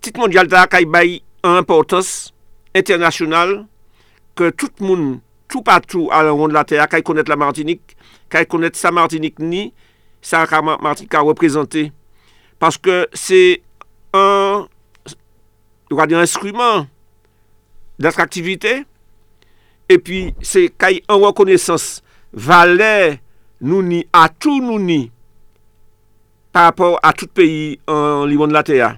[0.00, 2.32] titre mondial ta kay bay en importance
[2.74, 3.66] internationale
[4.38, 5.18] ke tout moun,
[5.50, 7.96] tout patou al ronde la teya, kay konet la Martinique,
[8.30, 9.72] kay konet sa Martinique ni,
[10.22, 11.90] sa ka Martinique a reprezenter.
[12.62, 13.58] Paske se
[14.16, 14.66] an,
[15.90, 16.86] yo ka di instrument
[17.98, 18.82] d'atraktivite,
[19.90, 21.98] epi se kay an wakonesans
[22.30, 23.18] valè
[23.64, 25.08] nou ni, atou nou ni,
[26.52, 28.94] par rapport a tout peyi an li ronde la teya.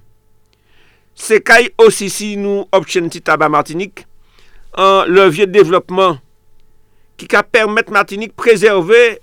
[1.21, 4.10] Se kay osisi nou obchen ti taba Martinique,
[4.79, 6.19] an levye de devlopman
[7.21, 9.19] ki ka permèt Martinique prezerve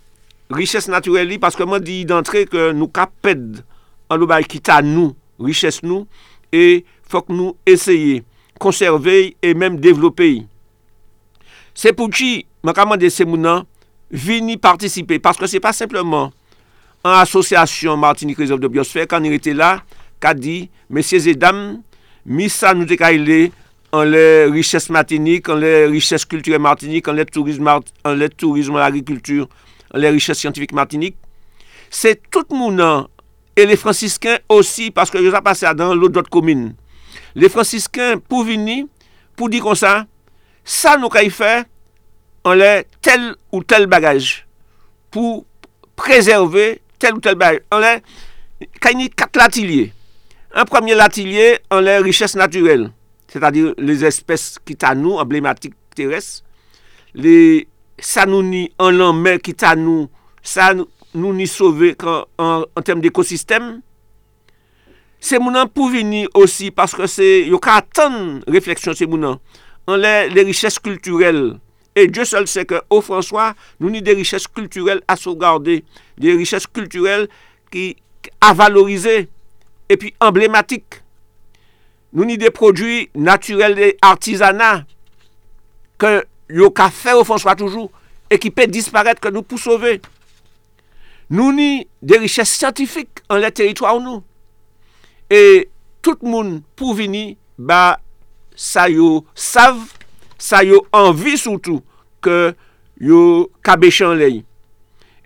[0.54, 3.62] riches natureli paske man di dantre ke nou ka ped
[4.08, 6.06] an nou bay kita nou, riches nou
[6.54, 8.22] e fok nou eseye
[8.62, 10.46] konserve e menm devlope yi.
[11.78, 13.66] Se pou ki man kaman de se mounan
[14.12, 16.34] vini partisipe paske se pa simplement
[17.06, 19.78] an asosyasyon Martinique Reserve de Biosphère kan irite la
[20.24, 21.84] ka di, mesye zedam,
[22.26, 23.40] misa nou dekay le
[23.96, 29.48] an lè richès matinik, an lè richès kulturè matinik, an lè tourisme agrikultur,
[29.94, 31.16] an lè richès scientifique matinik.
[31.94, 33.08] Se tout mounan,
[33.58, 36.74] e le francisken osi, paske yo sa pase adan lout dot komine.
[37.38, 38.84] Le francisken pou vini,
[39.40, 40.02] pou di kon sa,
[40.68, 41.62] sa nou ka y fè,
[42.48, 42.72] an lè
[43.04, 44.42] tel ou tel bagaj,
[45.14, 45.46] pou
[45.98, 47.64] prezerve tel ou tel bagaj.
[47.72, 47.96] An lè,
[48.84, 49.94] ka y ni kat latilye.
[50.58, 52.90] An premier latilye, an lè richès naturel.
[53.28, 56.44] c'est-à-dire les espèces kitanou, emblématiques terrestres,
[57.14, 57.68] les
[58.00, 60.10] sanouni en l'enmer kitanou,
[60.42, 63.82] sanouni sauvé en, en, en termes d'écosystème,
[65.20, 69.40] se mounan pou vini osi, paske se yo ka atan refleksyon se mounan,
[69.88, 69.98] an.
[69.98, 71.58] Le, le riches kulturel,
[71.98, 75.80] e Diyo sol se ke, o François, nou ni de riches kulturel a sougarde,
[76.22, 77.26] de riches kulturel
[77.74, 77.90] ki
[78.46, 79.26] avalorize,
[79.88, 81.02] e pi emblematik,
[82.16, 84.86] nou ni de prodwi naturel de artizana
[86.02, 86.22] ke
[86.54, 87.92] yo ka fè ou François toujou
[88.32, 89.98] e ki pe disparèt ke nou pou sove.
[91.28, 94.24] Nou ni de richès scientifique an le teritwa ou nou.
[95.28, 95.68] E
[96.06, 98.00] tout moun pou vini ba
[98.56, 99.80] sa yo sav,
[100.40, 101.84] sa yo anvi soutou
[102.24, 102.54] ke
[103.04, 104.44] yo kabe chan ley.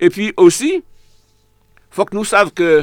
[0.01, 0.79] E pi osi,
[1.93, 2.81] fòk nou sav ke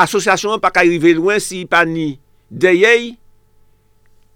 [0.00, 2.18] asosyasyon pa ka rive lwen si pa ni
[2.50, 3.14] deyey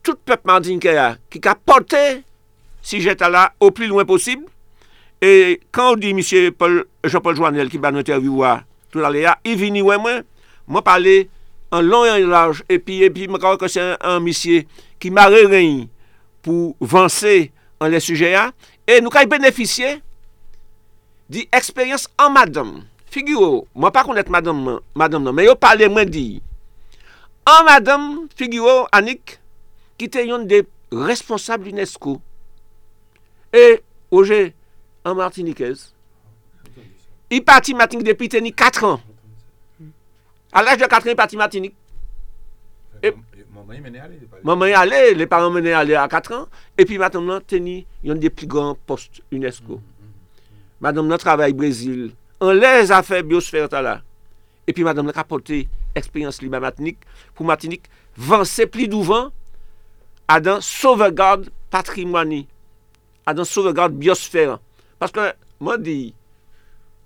[0.04, 2.22] tout pep mandinke ya ki ka pote
[2.84, 4.44] si jeta la ou pli loin posib.
[5.24, 8.58] E kan ou di misye Jean-Paul Joannel ki ban interviewa
[8.92, 10.22] tout ale ya, i vini wè mwen,
[10.70, 11.24] mwen pale
[11.74, 14.62] an lon yon laj, epi epi mwen kawè kose an misye
[15.02, 15.86] ki mare reyn
[16.44, 17.48] pou vansè
[17.82, 18.50] an le suje ya,
[18.86, 19.96] e nou kay beneficye
[21.26, 22.84] di eksperyans an madame.
[23.10, 26.28] Figyo, mwen pa konet madame, madame nan, men yo pale mwen di,
[27.46, 29.40] en madame figure Annick
[29.98, 32.20] qui était une des responsables UNESCO
[33.52, 34.54] et Roger
[35.04, 35.94] en Martiniquaise.
[37.30, 39.00] Il partit Martinique depuis tenu 4 ans.
[40.52, 41.74] À l'âge de 4 ans, il partit Martinique.
[43.02, 43.12] Et,
[44.42, 46.46] Maman y allait, les parents menaient aller à 4 ans.
[46.76, 49.80] Et puis madame là, teni, il y a des plus grands postes UNESCO.
[50.80, 52.12] Madame là travaille au Brésil.
[52.40, 54.02] On les a fait biosphère là.
[54.68, 55.64] epi madame la kapote
[55.98, 57.02] eksperyans li ba matinik,
[57.36, 59.30] pou matinik, vansè pli douvan
[60.30, 62.44] adan sovegade patrimoni,
[63.28, 64.62] adan sovegade biosfèran.
[65.00, 65.98] Paske mwen di,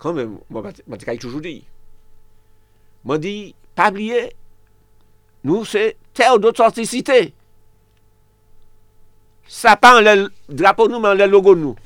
[0.02, 1.60] kan men, mwen te kay toujou di,
[3.06, 3.34] mwen di,
[3.78, 4.28] pabliye,
[5.46, 7.28] nou se ter d'authenticité.
[9.48, 10.14] Sa pa an lè
[10.48, 11.76] drapo nou, men an lè logo nou.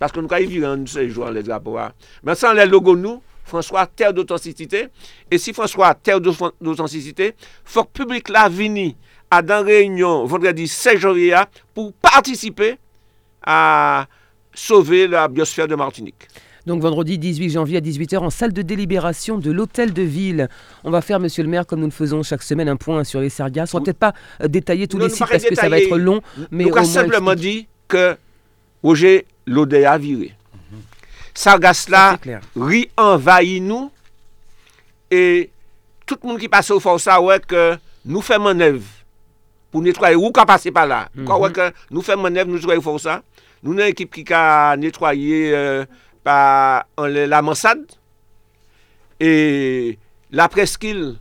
[0.00, 1.90] Paske nou kay viran, nou se jou an lè drapo a.
[2.26, 4.88] Men san lè logo nou, François, terre d'authenticité.
[5.30, 7.34] Et si François, terre d'auth- d'authenticité,
[7.64, 8.92] faut que le public là vienne
[9.30, 11.34] à dans réunion vendredi 16 janvier
[11.74, 12.76] pour participer
[13.44, 14.06] à
[14.54, 16.28] sauver la biosphère de Martinique.
[16.66, 20.48] Donc vendredi 18 janvier à 18h en salle de délibération de l'hôtel de ville.
[20.82, 23.20] On va faire, monsieur le maire, comme nous le faisons chaque semaine, un point sur
[23.20, 23.72] les sargasses.
[23.72, 25.96] On va peut-être pas euh, détailler tous Non, les sites parce que ça va être
[25.96, 26.20] long.
[26.50, 28.16] Mais avons moins simplement dit que
[28.82, 30.32] Roger Lodé a viré.
[31.36, 32.16] Sargas la,
[32.56, 33.90] ri envayi nou,
[35.12, 35.48] e
[36.08, 37.52] tout moun ki pase ou fòsa wèk
[38.06, 38.80] nou fè manèv
[39.70, 41.06] pou netwaye ou ka pase pa la.
[41.12, 41.42] Mm -hmm.
[41.44, 43.20] Wèk nou fè manèv nou netwaye ou fòsa.
[43.62, 45.84] Nou nan ekip ki ka netwaye euh,
[46.24, 47.82] pa le, la mansad.
[49.18, 49.96] E
[50.30, 51.16] la preskil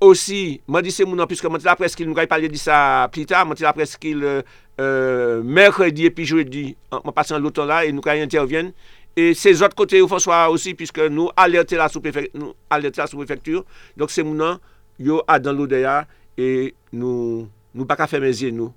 [0.00, 2.58] osi, mwen di se moun an, piske mwen ti la preskil, mwen kay palye di
[2.58, 4.42] sa plita, mwen ti la preskil euh,
[4.80, 8.72] euh mèrkredi epi jwedi, mwen pasan loutan la, e nou kay intervyen,
[9.16, 13.64] Et ces autres côtés, François aussi, puisque nous alerter la sous-préfecture.
[13.96, 14.58] Donc c'est nom,
[14.98, 16.06] yo a dans l'Odea,
[16.38, 18.72] et nous, nous pas qu'à faire mes yeux, nous.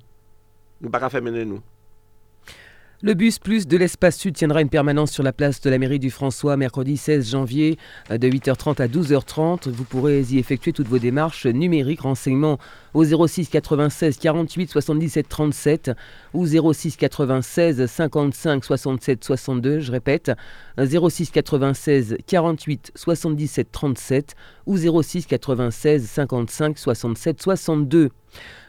[0.82, 1.62] Nous pas qu'à faire mener nous.
[3.06, 6.00] Le bus plus de l'espace sud tiendra une permanence sur la place de la mairie
[6.00, 7.78] du François mercredi 16 janvier
[8.12, 9.70] euh, de 8h30 à 12h30.
[9.70, 12.00] Vous pourrez y effectuer toutes vos démarches numériques.
[12.00, 12.60] Renseignements
[12.94, 15.92] au 06 96 48 77 37
[16.34, 19.80] ou 06 96 55 67 62.
[19.80, 20.32] Je répète,
[20.80, 24.36] euh, 06 96 48 77 37
[24.66, 28.10] ou 06 96 55 67 62.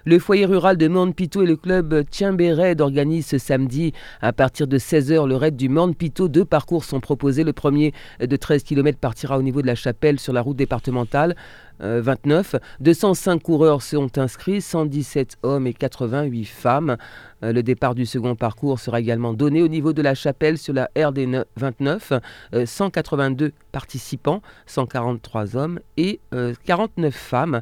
[0.06, 4.66] Le foyer rural de Morne-Pitot et le club Timbé Raid organisent ce samedi à partir
[4.66, 6.28] de 16h le raid du Morne-Pitot.
[6.28, 7.42] Deux parcours sont proposés.
[7.42, 11.34] Le premier de 13 km partira au niveau de la chapelle sur la route départementale
[11.82, 12.56] euh, 29.
[12.80, 16.96] 205 coureurs sont inscrits, 117 hommes et 88 femmes.
[17.42, 20.74] Euh, le départ du second parcours sera également donné au niveau de la chapelle sur
[20.74, 22.12] la RD 29.
[22.54, 27.60] Euh, 182 participants, 143 hommes et euh, 49 femmes.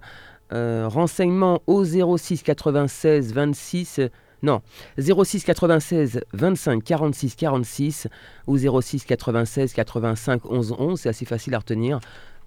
[0.53, 4.09] Euh, renseignements au 06 96 26 euh,
[4.43, 4.61] non
[4.99, 8.09] 06 96 25 46 46
[8.47, 12.01] ou 06 96 85 11 11 c'est assez facile à retenir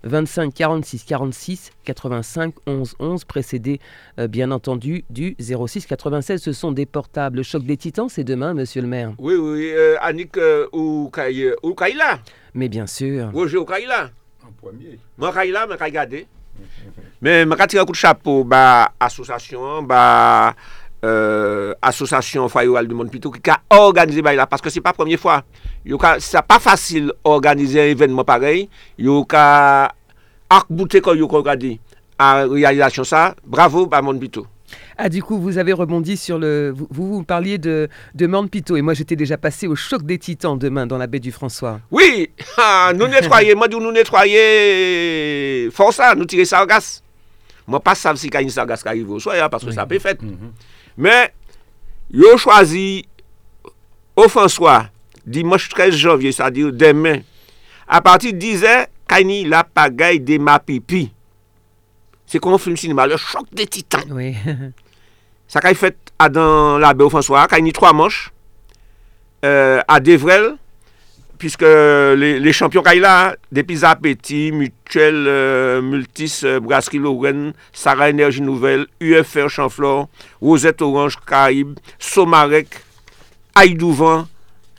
[0.05, 3.79] 25 46 46 85 11 11 précédé
[4.19, 8.53] euh, bien entendu du 06 96 ce sont des portables choc des titans c'est demain
[8.53, 12.19] monsieur le maire Oui, oui, euh, Annick euh, ou Kaï- ou Kaïla.
[12.53, 14.09] mais bien sûr Roger ou Kaïla.
[14.47, 14.99] En premier.
[15.17, 16.27] Moi, Kaïla, je vais regarder.
[17.21, 20.53] Mais je vais tirer un coup de chapeau à l'association, bah,
[21.03, 24.81] euh, association Rural du Monde Pitou qui a organisé bah, là, parce que ce n'est
[24.83, 25.43] pas la première fois.
[25.85, 25.91] Ce
[26.37, 28.69] n'est pas facile d'organiser un événement pareil.
[28.99, 29.94] Il y a
[30.49, 31.79] arc-bouté comme vous regardez
[32.17, 33.35] à réalisation ça.
[33.45, 34.47] Bravo, Monde Pitou.
[34.97, 36.73] Ah, du coup, vous avez rebondi sur le.
[36.75, 40.57] Vous, vous, parliez de, de Morne-Pitot, et moi j'étais déjà passé au choc des titans
[40.57, 41.81] demain dans la baie du François.
[41.91, 47.03] Oui, ah, nous nettoyer, moi nous nettoyer, force ça, nous tirer sargasse.
[47.67, 49.99] Moi pas savent si une sargasse qui arrive au soir, hein, parce que ça peut
[49.99, 50.19] fait.
[50.97, 51.33] Mais,
[52.11, 53.05] yo choisi
[54.15, 54.85] au François,
[55.25, 57.19] dimanche 13 janvier, c'est-à-dire demain,
[57.87, 61.09] à partir de 10 h Kani la pagay de ma pipi.
[62.25, 64.05] Se kon film sinema, le chok de titan.
[64.11, 64.33] Oui.
[65.51, 68.31] Sa kay fet adan la Beo François, kay ni 3 manche,
[69.45, 70.55] euh, a Devrel,
[71.37, 78.09] puisque les, les champions kay la, Depis Apeti, Mutuel, euh, Multis, euh, Brasserie Lorraine, Sarah
[78.09, 80.09] Energie Nouvelle, UFR Chanflor,
[80.41, 82.81] Rosette Orange Caraïbe, Somarek,
[83.53, 84.25] Aïdouvan,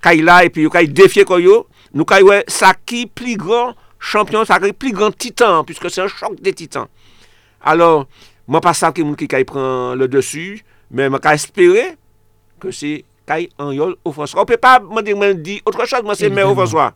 [0.04, 1.64] kay la, epi yo kay defye koyo,
[1.96, 3.74] nou kay we sa ki pli gran
[4.06, 6.90] champion sa kre pli gran titan, pwiske se an chok de titan.
[7.66, 8.06] Alors,
[8.46, 11.94] mwen pa sa ki moun ki kay pran le desu, men mwen ka espere
[12.62, 14.44] ke se kay an yol ofanswa.
[14.44, 16.92] Ou pe pa mwen di mwen di, otre chos mwen se mwen ofanswa.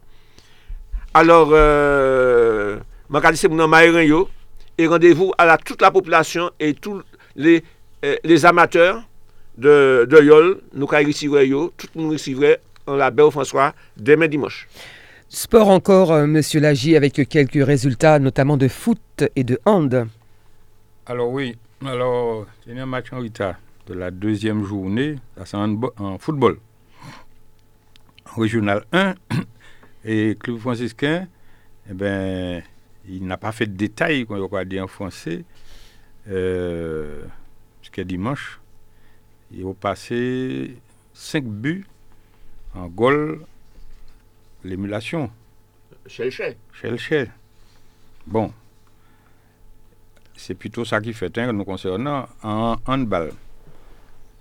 [1.19, 2.79] Alors, euh,
[3.11, 4.29] mwen ka dise moun an mayren yo,
[4.79, 7.03] e randevou ala tout la populasyon e tout
[7.37, 7.65] les,
[8.05, 9.03] euh, les amateurs
[9.59, 12.57] de, de yol, nou ka risivre yo, tout moun risivre
[12.87, 14.69] an la Belle François, demen dimoche.
[15.33, 20.09] Sport encore, euh, monsieur Lagier, avec quelques résultats, notamment de foot et de hand.
[21.07, 21.57] Alors oui,
[21.87, 23.55] Alors, il y a un match en retard
[23.87, 26.59] de la deuxième journée, c'est en, football.
[28.27, 29.15] Régional 1,
[30.05, 31.29] et Club franciscain,
[31.89, 32.61] eh ben,
[33.09, 35.45] il n'a pas fait de détails, comme on va dire en français,
[36.29, 37.23] euh,
[37.83, 38.61] jusqu'à dimanche.
[39.53, 40.77] Il a passé
[41.15, 41.87] 5 buts
[42.75, 43.43] en goal,
[44.65, 45.31] l'émulation.
[46.07, 46.57] Cherchez.
[46.73, 47.31] Shell Shell.
[48.27, 48.53] Bon.
[50.37, 53.33] C'est plutôt ça qui fait hein, nous concernant en handball.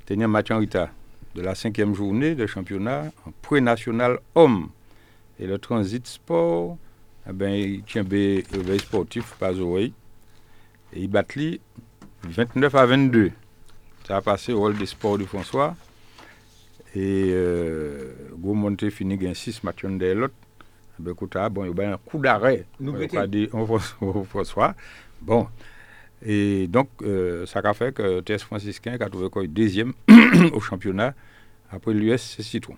[0.06, 0.90] Tenir un match en retard
[1.36, 4.70] de la cinquième journée de championnat en pré-national homme.
[5.40, 6.78] Et le transit sport,
[7.30, 9.94] eh ben, il tient le réveil sportif pas oreille.
[10.94, 11.62] Et il bat lui
[12.24, 13.32] 29 à 22.
[14.08, 15.76] Ça a passé au rôle des sports de François.
[17.00, 20.34] Et euh, Gros Monté finit gagne 6 matchs de l'autre.
[21.00, 22.66] Eh Ben, écoute, ah, bon, il y a un coup d'arrêt.
[22.82, 24.76] On va pas dire François- on François.
[25.22, 25.48] Bon.
[26.26, 29.94] Et donc, euh, ça a fait que TS franciscain a trouvé quoi, deuxième
[30.54, 31.14] au championnat
[31.72, 32.76] après l'US Citron.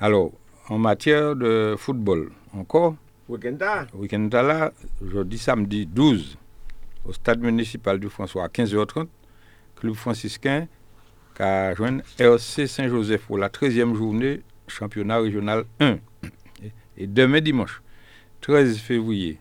[0.00, 0.32] Alors,
[0.68, 2.96] en matière de football, encore,
[3.28, 3.56] Week-end
[3.94, 6.36] week-end là, jeudi, samedi 12,
[7.06, 9.06] au stade municipal du François à 15h30,
[9.76, 10.66] Club franciscain
[11.34, 15.96] qui a joint RC Saint-Joseph pour la 13e journée championnat régional 1.
[16.96, 17.82] Et, demain dimanche,
[18.40, 19.38] 13 février,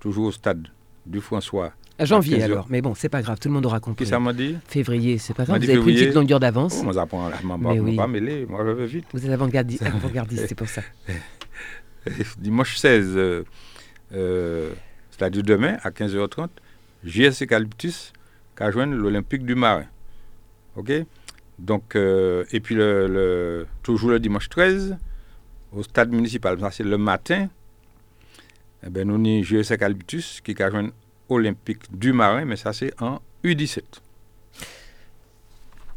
[0.00, 0.68] toujours au stade
[1.04, 1.72] du François.
[1.98, 2.52] À janvier 15 heures.
[2.52, 4.04] alors, mais bon, c'est pas grave, tout le monde aura compris.
[4.04, 4.56] Qui ça m'a dit?
[4.66, 6.78] Février, c'est pas grave, vous avez pris une petite longueur d'avance.
[6.80, 7.96] Oh, moi, j'apprends la maman, Mais oui.
[7.96, 9.06] pas mêlé, moi je vais vite.
[9.12, 10.82] Vous êtes avant-gardi- avant-gardiste, c'est pour ça.
[12.38, 13.44] dimanche 16, euh,
[14.12, 14.72] euh,
[15.10, 16.48] c'est-à-dire demain à 15h30,
[17.04, 18.12] JS Eucalyptus
[18.56, 19.86] qui a joint l'Olympique du Marin.
[20.76, 20.92] OK?
[21.58, 22.76] Donc, euh, et puis
[23.82, 24.96] toujours le dimanche 13,
[25.72, 27.48] au stade municipal, ça c'est le matin,
[28.86, 30.90] eh ben, nous avons JS Eucalyptus qui a joint
[31.28, 33.82] Olympique du Marin, mais ça c'est en U17.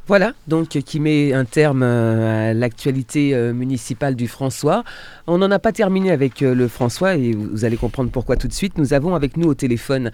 [0.10, 4.84] Voilà, donc qui met un terme euh, à l'actualité euh, municipale du François.
[5.28, 8.48] On n'en a pas terminé avec euh, le François et vous allez comprendre pourquoi tout
[8.48, 8.80] de suite.
[8.80, 10.10] Nous avons avec nous au téléphone,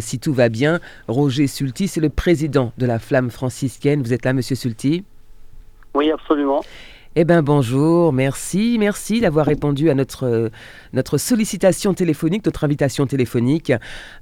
[0.00, 4.02] si tout va bien, Roger Sulty, c'est le président de la Flamme franciscaine.
[4.02, 5.02] Vous êtes là, monsieur Sulty?
[5.94, 6.62] Oui, absolument.
[7.16, 10.50] Eh bien bonjour, merci, merci d'avoir répondu à notre,
[10.92, 13.72] notre sollicitation téléphonique, notre invitation téléphonique.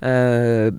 [0.05, 0.71] Euh,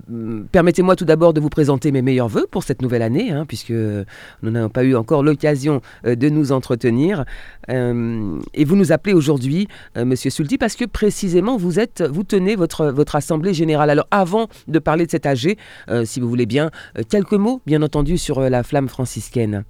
[0.52, 3.72] Permettez-moi tout d'abord de vous présenter mes meilleurs voeux pour cette nouvelle année, hein, puisque
[3.72, 7.26] nous n'avons pas eu encore l'occasion euh, de nous entretenir.
[7.70, 12.56] Euh, et vous nous appelez aujourd'hui, Monsieur Sulty, parce que précisément vous êtes, vous tenez
[12.56, 13.90] votre, votre assemblée générale.
[13.90, 15.58] Alors avant de parler de cet AG,
[16.06, 16.72] si vous voulez bien,
[17.10, 19.66] quelques mots, bien entendu, sur la flamme franciscaine.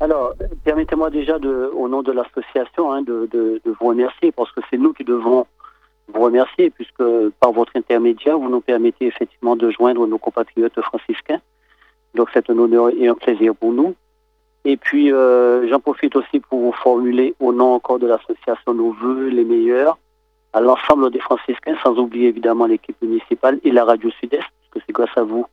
[0.00, 0.34] Alors,
[0.64, 4.60] permettez-moi déjà, de, au nom de l'association, hein, de, de- de vous remercier, parce que
[4.70, 5.46] c'est nous qui devons
[6.12, 7.02] vous remercier, puisque
[7.40, 11.40] par votre intermédiaire, vous nous permettez effectivement de joindre nos compatriotes franciscains.
[12.14, 13.94] Donc, c'est un honneur et un plaisir pour nous.
[14.64, 18.92] Et puis, euh, j'en profite aussi pour vous formuler, au nom encore de l'association, nos
[18.92, 19.98] voeux les meilleurs
[20.52, 24.78] à l'ensemble des franciscains, sans oublier évidemment l'équipe municipale et la radio Sud-Est, parce que
[24.86, 25.44] c'est grâce à vous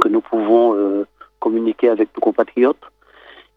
[0.00, 1.06] que nous pouvons euh,
[1.38, 2.80] communiquer avec nos compatriotes.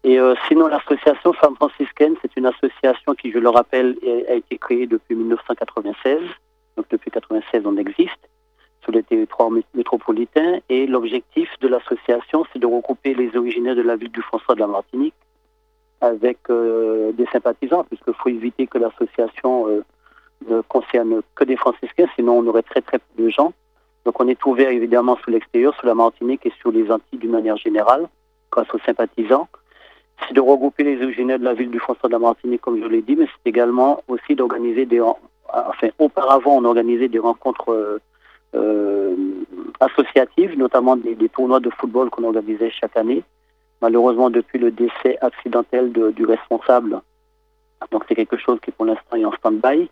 [0.04, 3.96] Et euh, sinon, l'association Femmes franciscaines, c'est une association qui, je le rappelle,
[4.28, 6.20] a été créée depuis 1996.
[6.76, 8.28] Donc depuis 1996, on existe
[8.82, 10.58] sur le territoire mé- métropolitain.
[10.68, 14.60] Et l'objectif de l'association, c'est de regrouper les originaires de la ville du François de
[14.60, 15.14] la Martinique
[16.02, 19.84] avec euh, des sympathisants, puisqu'il faut éviter que l'association euh,
[20.50, 23.54] ne concerne que des franciscains, sinon on aurait très très peu de gens.
[24.04, 27.30] Donc on est ouvert évidemment sur l'extérieur, sur la Martinique et sur les Antilles d'une
[27.30, 28.06] manière générale,
[28.50, 29.48] grâce aux sympathisants
[30.26, 32.86] c'est de regrouper les originaires de la ville du François de la Martinique, comme je
[32.86, 35.00] l'ai dit, mais c'est également aussi d'organiser des...
[35.00, 37.98] Enfin, auparavant, on organisait des rencontres euh,
[38.54, 39.14] euh,
[39.80, 43.22] associatives, notamment des, tournois de football qu'on organisait chaque année.
[43.80, 47.00] Malheureusement, depuis le décès accidentel de- du responsable,
[47.90, 49.88] donc c'est quelque chose qui pour l'instant est en stand-by.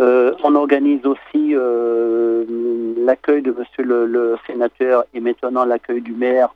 [0.00, 1.54] Euh, on organise aussi
[3.04, 6.54] l'accueil de monsieur le, sénateur et maintenant l'accueil du maire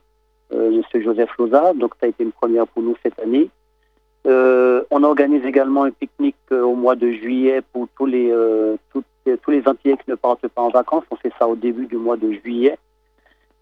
[0.51, 0.81] M.
[0.93, 1.73] Joseph Loza.
[1.73, 3.49] Donc, ça a été une première pour nous cette année.
[4.25, 8.75] Euh, on organise également un pique-nique euh, au mois de juillet pour tous les, euh,
[8.91, 11.03] tous les Antillais qui ne partent pas en vacances.
[11.11, 12.77] On fait ça au début du mois de juillet.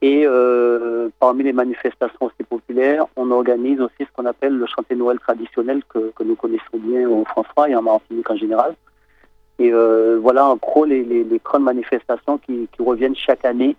[0.02, 4.96] Et euh, parmi les manifestations aussi populaires, on organise aussi ce qu'on appelle le chanté
[4.96, 8.76] Noël traditionnel que, que nous connaissons bien au François et en Martinique en général.
[9.58, 13.76] Et euh, voilà en gros les, les, grandes manifestations qui reviennent chaque année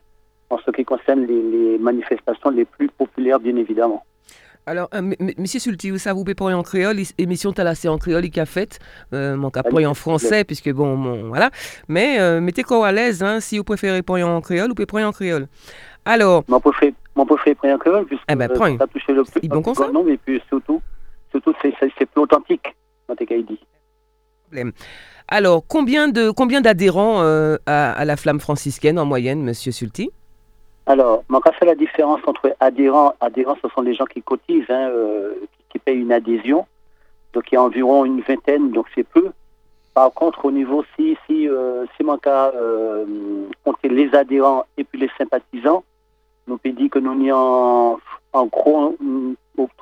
[0.51, 4.05] en ce qui concerne les, les manifestations les plus populaires, bien évidemment.
[4.69, 7.99] Alors, euh, Monsieur Sulti, vous savez, vous pouvez parler en créole, is- émission talassée en
[7.99, 8.81] créole, il a fait,
[9.13, 11.51] euh, Allez, parler en français, puisque bon, bon, voilà.
[11.87, 14.87] Mais euh, mettez quoi à l'aise, hein, si vous préférez parler en créole, vous pouvez
[14.87, 15.47] parler en créole.
[16.05, 18.77] Alors, Mon préféré, mon préféré un cœur, puisque Eh ben, prends.
[18.77, 19.63] ça touché le plus bon
[20.09, 20.83] et puis surtout,
[21.31, 21.73] surtout c'est,
[22.07, 22.75] plus authentique,
[23.45, 23.61] dit.
[25.29, 30.11] alors combien de combien d'adhérents euh, à, à la flamme franciscaine en moyenne, Monsieur Sulti?
[30.87, 33.15] Alors, on va faire la différence entre adhérents.
[33.21, 35.35] Adhérents, ce sont les gens qui cotisent, hein, euh,
[35.69, 36.67] qui payent une adhésion.
[37.33, 39.31] Donc, il y a environ une vingtaine, donc c'est peu.
[39.95, 43.05] Par contre, au niveau, si, si, euh, si euh,
[43.83, 45.83] les adhérents et puis les sympathisants,
[46.47, 47.99] nous peut dire que nous y en,
[48.33, 49.35] en gros mm,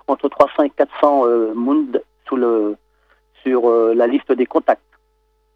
[0.07, 4.81] entre 300 et 400 euh, monde sur euh, la liste des contacts.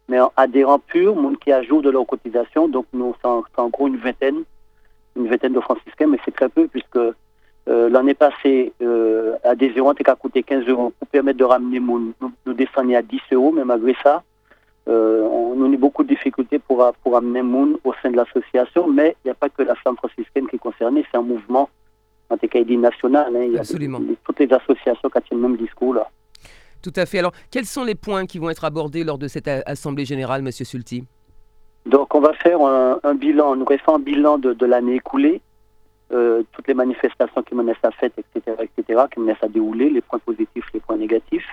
[0.07, 3.87] Mais en adhérents purs, monde qui ajoute de leur cotisation, donc nous, c'est en gros
[3.87, 4.43] une vingtaine
[5.29, 10.15] une vingtaine de franciscains, mais c'est très peu puisque euh, l'année passée, euh, adhésion a
[10.15, 12.13] coûté 15 euros pour permettre de ramener mon,
[12.45, 14.23] nous, descendre à 10 euros, mais malgré ça,
[14.87, 19.15] euh, on, a beaucoup de difficultés pour, pour amener Moun au sein de l'association, mais
[19.23, 21.69] il n'y a pas que la femme franciscaine qui est concernée, c'est un mouvement
[22.29, 23.35] anticaïdi national.
[23.35, 24.01] Hein, il y a Absolument.
[24.23, 26.09] toutes les associations qui ont le même discours là.
[26.81, 27.19] Tout à fait.
[27.19, 30.65] Alors, quels sont les points qui vont être abordés lors de cette assemblée générale, Monsieur
[30.65, 31.03] Sulti
[31.85, 35.41] Donc, on va faire un, bilan, nous refait un bilan de, l'année écoulée,
[36.11, 40.01] euh, toutes les manifestations qui menaient à fête, etc., etc., qui menaient à dérouler, les
[40.01, 41.47] points positifs, les points négatifs.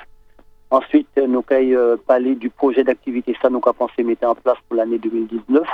[0.70, 4.76] Ensuite, nous allons parler du projet d'activité, ça, nous avons pensé mettre en place pour
[4.76, 5.66] l'année 2019.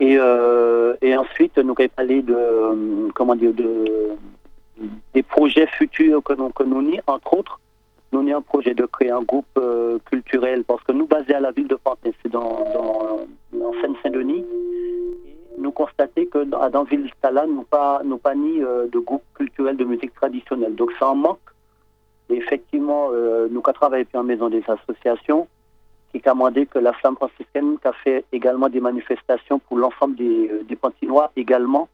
[0.00, 4.10] Et, euh, et ensuite, nous allons parler de, euh, comment dire, de,
[5.14, 7.60] des projets futurs que nous, que nous entre autres.
[8.12, 11.40] Nous avons un projet de créer un groupe euh, culturel, parce que nous, basés à
[11.40, 14.44] la ville de Pantin, c'est dans, dans, en Seine-Saint-Denis,
[15.58, 19.24] nous constatons que dans, dans ville Tala, nous pas, nous pas ni euh, de groupe
[19.34, 20.74] culturel de musique traditionnelle.
[20.74, 21.38] Donc ça en manque.
[22.30, 25.48] Et effectivement, euh, nous avons travaillé puis en maison des associations,
[26.12, 30.16] qui a demandé que la flamme franciscaine qui a fait également des manifestations pour l'ensemble
[30.16, 31.88] des, euh, des Pantinois également.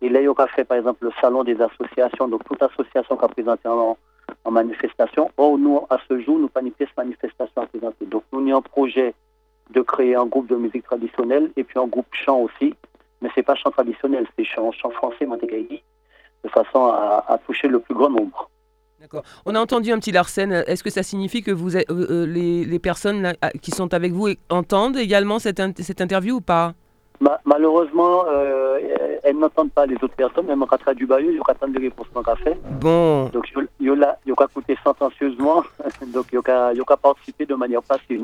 [0.00, 3.16] Et là, il y a fait par exemple le salon des associations, donc toute association
[3.16, 3.96] qui a présenté en,
[4.44, 5.30] en manifestation.
[5.36, 7.68] Or, nous, à ce jour, nous une pièce manifestation.
[8.10, 9.14] Donc, nous avons un projet
[9.70, 12.74] de créer un groupe de musique traditionnelle et puis un groupe chant aussi.
[13.20, 15.82] Mais c'est pas chant traditionnel, c'est chant, chant français, Montegaïdi,
[16.44, 18.48] de façon à, toucher le plus grand nombre.
[19.00, 19.22] D'accord.
[19.44, 20.64] On a entendu un petit Larsen.
[20.66, 23.32] Est-ce que ça signifie que vous euh, euh, les, les personnes
[23.62, 26.74] qui sont avec vous entendent également cette, cette interview ou pas?
[27.44, 28.78] Malheureusement, euh,
[29.24, 32.22] elles n'entendent pas les autres personnes, moi, quand du bayou, je attendre des réponses qu'on
[32.22, 32.56] a fait.
[32.80, 33.44] Bon, Donc,
[33.80, 35.64] il y a écouté sentencieusement,
[36.14, 38.20] donc il y a participé de manière passive,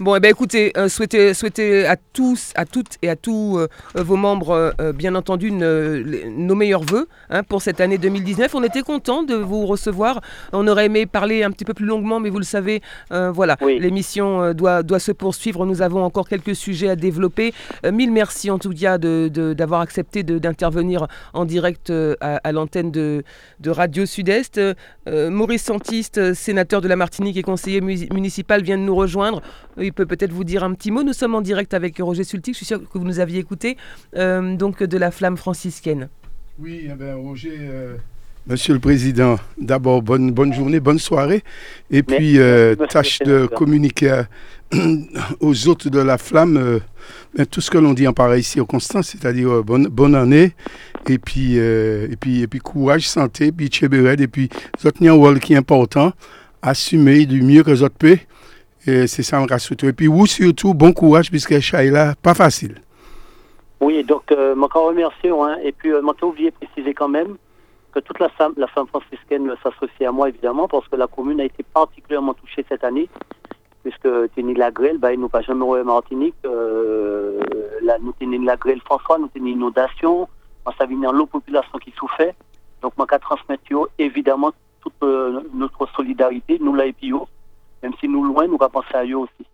[0.00, 3.68] bon, eh ben écoutez, euh, souhaitez, souhaitez à tous, à toutes et à tous euh,
[3.94, 8.54] vos membres, bien entendu, les- nos meilleurs voeux hein, pour cette année 2019.
[8.54, 10.20] On était content de vous recevoir.
[10.52, 12.80] On aurait aimé parler un petit peu plus longuement, mais vous le savez,
[13.10, 13.78] voilà, Oui.
[13.78, 15.66] l'émission doit, doit se poursuivre.
[15.66, 17.52] Nous avons encore quelques sujets à développer.
[17.84, 23.22] Euh, mille merci en tout cas d'avoir accepté d'intervenir en direct euh, à, l'antenne de,
[23.66, 24.58] Radio Sud-Est.
[24.58, 29.42] Euh, Maurice Santiste, sénateur de la Martinique et conseiller mu- municipal, vient de nous rejoindre.
[29.78, 31.02] Il peut peut-être vous dire un petit mot.
[31.02, 32.54] Nous sommes en direct avec Roger Sultic.
[32.54, 33.76] Je suis sûr que vous nous aviez écouté.
[34.14, 36.08] donc de la flamme franciscaine.
[36.58, 37.96] Oui, eh ben, Roger.
[38.48, 41.42] Euh, Monsieur le Président, d'abord, bonne, bonne journée, bonne soirée.
[41.90, 44.26] Et puis, euh, tâche de communiquer à-
[45.40, 46.78] aux hôtes de la flamme euh,
[47.36, 50.52] ben, tout ce que l'on dit en pareille circonstance, c'est-à-dire euh, bonne, bonne année,
[51.08, 54.48] et puis, euh, et, puis, et puis courage, santé, puis tchébered, et puis,
[54.84, 56.12] autres un rôle qui est important,
[56.62, 57.96] assumer du mieux que les autres
[59.06, 59.76] c'est ça, on rassure.
[59.84, 62.76] Et puis, vous surtout, bon courage, puisque Shaila, pas facile.
[63.80, 67.36] Oui, donc, euh, encore remercier, hein, et puis, euh, t'ai oublié préciser quand même
[67.92, 71.44] que toute la femme, la franciscaine s'associe à moi, évidemment, parce que la commune a
[71.44, 73.08] été particulièrement touchée cette année,
[73.82, 77.40] puisque Téni la grêle, bah, il nous pas jamais en Martinique, euh,
[77.82, 80.28] là, nous Téni la grêle François, nous Téni inondation,
[80.78, 82.34] ça vient l'eau population qui souffrait,
[82.82, 83.62] donc, moi, qu'à transmettre,
[83.98, 86.86] évidemment, toute euh, notre solidarité, nous, la
[87.82, 89.46] même si nous, loin, nous, va penser à eux aussi.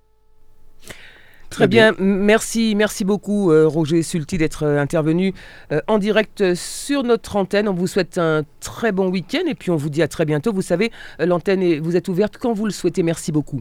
[1.59, 5.35] Très bien, merci, merci beaucoup euh, Roger Sulti d'être euh, intervenu
[5.73, 7.69] euh, en direct sur notre antenne.
[7.69, 10.53] On vous souhaite un très bon week-end et puis on vous dit à très bientôt.
[10.53, 13.03] Vous savez, euh, l'antenne, est- vous êtes ouverte quand vous le souhaitez.
[13.03, 13.61] Merci beaucoup.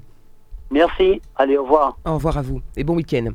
[0.69, 3.29] Merci, allez, au revoir, Au revoir à vous et bon week-end.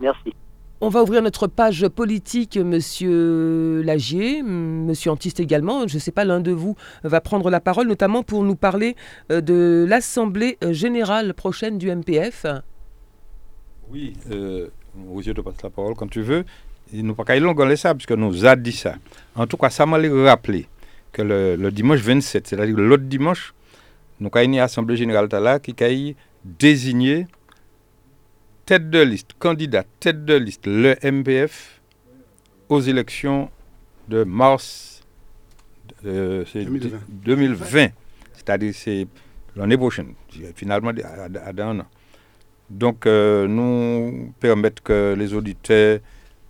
[0.00, 0.32] merci.
[0.80, 5.86] On va ouvrir notre page politique, Monsieur Lagier, m- Monsieur Antiste également.
[5.86, 8.96] Je ne sais pas, l'un de vous va prendre la parole, notamment pour nous parler
[9.28, 12.46] de l'Assemblée générale prochaine du MPF.
[13.92, 14.68] Oui, euh,
[15.08, 16.44] Roger te passe la parole quand tu veux.
[16.92, 18.96] Il nous pas qu'à longuer ça, puisque nous a dit ça.
[19.34, 20.66] En tout cas, ça m'a rappelé
[21.12, 23.54] que le, le dimanche 27, c'est-à-dire l'autre dimanche,
[24.20, 26.14] nous avons une assemblée générale là qui a
[26.44, 27.26] désigné
[28.66, 31.80] tête de liste, candidat tête de liste, le MPF,
[32.68, 33.50] aux élections
[34.08, 35.02] de mars
[36.04, 36.98] euh, c'est 2020.
[37.08, 37.88] 2020.
[38.34, 39.06] C'est-à-dire c'est
[39.56, 40.14] l'année prochaine,
[40.56, 41.86] finalement à, à- à un an.
[42.70, 46.00] Donc euh, nous permettre que les auditeurs,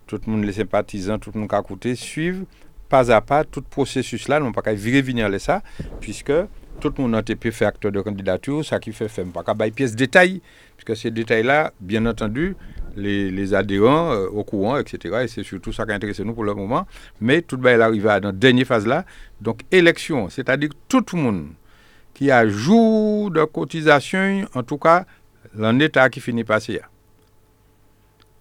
[0.06, 2.44] tout le monde, les sympathisants, tout le monde qui a écouté, suivent
[2.88, 5.62] pas à pas tout processus là, non pas qu'à virer venir ça,
[5.98, 6.32] puisque
[6.78, 9.54] tout le monde a été fait acteur de candidature, ça qui fait fait pas qu'à
[9.54, 10.42] bailler pièce détail,
[10.76, 12.54] puisque ces détails-là, bien entendu,
[12.94, 15.20] les, adhérents euh, au courant, etc.
[15.24, 16.86] Et c'est surtout ça qui intéresse nous pour le moment.
[17.18, 19.06] Mais tout le monde arrive à dans la dernière phase là.
[19.40, 21.46] Donc élection, c'est-à-dire tout le monde
[22.12, 25.06] qui a jour de cotisation, en tout cas,
[25.54, 26.74] l'en état qui finit passer.
[26.74, 26.88] là.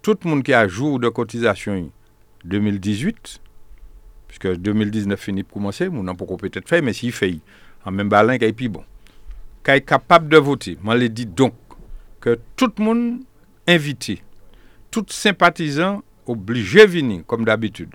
[0.02, 1.92] Tout le monde qui a jour de cotisation
[2.46, 3.40] 2018,
[4.28, 7.38] puisque 2019 finit pour commencer, on n'a pas peut-être fait, mais s'il fait,
[7.86, 8.84] en même balin, qu'il est bon.
[9.64, 10.78] Qu'il est capable de voter.
[10.84, 11.54] Je dit donc
[12.20, 13.20] que tout le monde
[13.68, 14.24] invité,
[14.90, 17.94] tout sympathisant obligé de venir, comme d'habitude.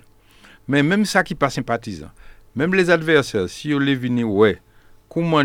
[0.67, 2.11] Mais même ça qui pas sympathisant,
[2.55, 4.61] même les adversaires, si on les venir, ouais,
[5.09, 5.41] comment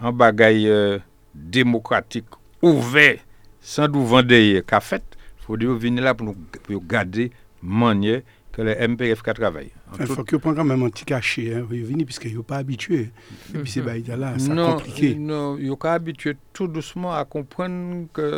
[0.00, 0.98] en bagaille euh,
[1.34, 2.26] démocratique,
[2.62, 3.20] ouve,
[3.60, 6.36] san dou vandeye ka fet, fò di yo vini la pou
[6.68, 7.30] yo gade
[7.62, 9.70] manye ke le MPF ka travaye.
[10.10, 13.08] Fò ki yo pran kan mèm an ti kache, yo vini piske yo pa abitue,
[13.52, 15.14] pi se ba idala, sa komplike.
[15.18, 18.30] Non, yo ka abitue tout douceman a kompren ke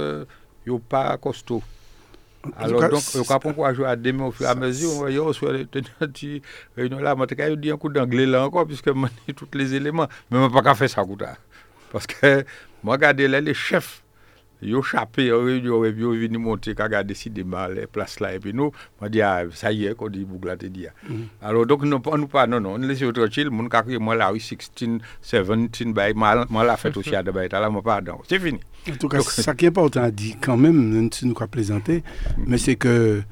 [0.68, 1.62] yo pa kosto.
[2.58, 5.50] Alors, donc, yo ka pon kwa jo a deme ou fwe a mezi, yo sou
[5.70, 6.40] tenan ti
[6.76, 9.76] reyonon la, mante ka yo di an kou d'angle la ankon, piske mani tout les
[9.78, 11.36] eleman, mèm an pa ka fe sa kouta.
[11.92, 12.42] Paske,
[12.82, 14.01] mwen gade lè, le chef
[14.76, 18.52] ont chapé en réunion, et puis ont venu monter, décidé les places là, et puis
[18.54, 20.86] nous, on dit, ah, ça y est, qu'on dit, Bougla te dit.
[20.86, 21.48] ah.
[21.48, 24.40] Alors, donc, nous, on nous pas, non, non, on laisse tranquille, mon moi, là, oui,
[24.40, 24.58] 16,
[25.22, 28.18] 17, bah, moi, moi, la fête aussi à de là, moi, pardon.
[28.28, 28.60] C'est fini.
[28.88, 31.46] En tout cas, Donc- ça qui est important à dire quand même, si nous avons
[31.48, 32.02] plaisanté,
[32.46, 33.22] mais c'est que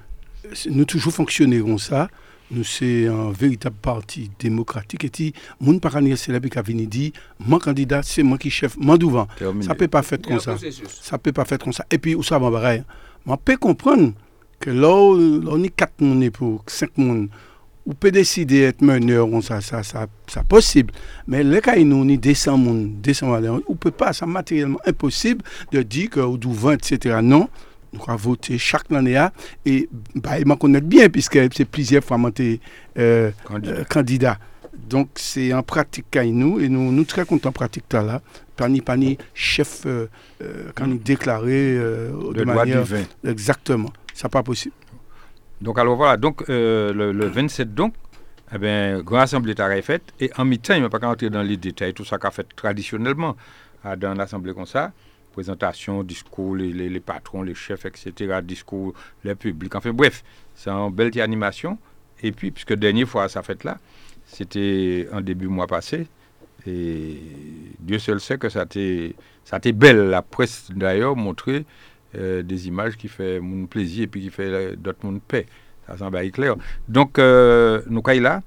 [0.71, 2.09] nous toujours fonctionner comme ça.
[2.53, 5.05] Nous, c'est un véritable parti démocratique.
[5.05, 8.77] Et si, mon paranier célèbre qui a venu dire, mon candidat, c'est moi qui chef,
[8.77, 9.29] moi devant.
[9.63, 10.57] Ça ne peut pas faire comme ça.
[11.03, 11.85] Ça peut pas faire comme ça.
[11.91, 12.83] Et puis, où ça va pareil.
[13.27, 14.13] On peut comprendre
[14.59, 17.29] que là, là, on est quatre personnes pour cinq personnes.
[17.87, 20.93] On peut décider d'être meneur, on- ça, ça, ça, ça possible.
[21.27, 24.13] Mais le cas où nous, on est 200 personnes, 200 personnes, on ne peut pas,
[24.13, 25.43] c'est matériellement impossible
[25.73, 27.19] de dire que au 20, etc.
[27.23, 27.49] Non,
[27.93, 29.33] nous avons voté chaque année là,
[29.65, 32.61] et bah, il m'en connaît bien, puisque c'est plusieurs fois monté
[32.99, 33.73] euh, Candidat.
[33.73, 34.39] euh, candidat.
[34.89, 38.23] Donc, c'est en pratique qu'il nous, et nous, nous très contents en pratique ça là.
[38.57, 40.07] Pani Pani, chef, euh,
[40.43, 42.83] euh, quand il déclaré euh, de droit manière.
[42.83, 43.05] divin.
[43.25, 43.91] Exactement.
[44.15, 44.75] Ça pas possible.
[45.61, 47.95] Donc alors voilà, donc le, le 27 donc,
[48.55, 51.43] eh bien, Grand Assemblée est faite et en mi-temps, il ne va pas entrer dans
[51.43, 53.37] les détails, tout ça qu'a fait traditionnellement
[53.85, 54.93] ah, dans l'Assemblée comme ça,
[55.33, 60.23] présentation, discours, les, les- patrons, les chefs, etc., discours, les publics, enfin bref,
[60.55, 61.79] c'est une belle animation.
[62.23, 63.79] Et puis, puisque dernière fois ça fait là,
[64.27, 66.07] c'était en début mois passé,
[66.67, 67.17] et
[67.79, 68.63] Dieu seul sait que ça
[69.57, 70.11] été belle.
[70.11, 71.65] La presse d'ailleurs montrait
[72.17, 75.47] euh, des images qui fait mon plaisir et puis qui fait euh, d'autres monde paix.
[75.87, 76.55] Ça semble clair.
[76.89, 78.43] Donc, euh, nous sommes là.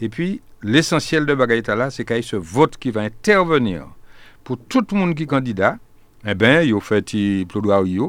[0.00, 3.86] Et puis, l'essentiel de Bagaïta là, c'est qu'il y a ce vote qui va intervenir
[4.42, 5.78] pour tout le monde qui est candidat.
[6.26, 8.00] Eh bien, il fait un plaidoyer.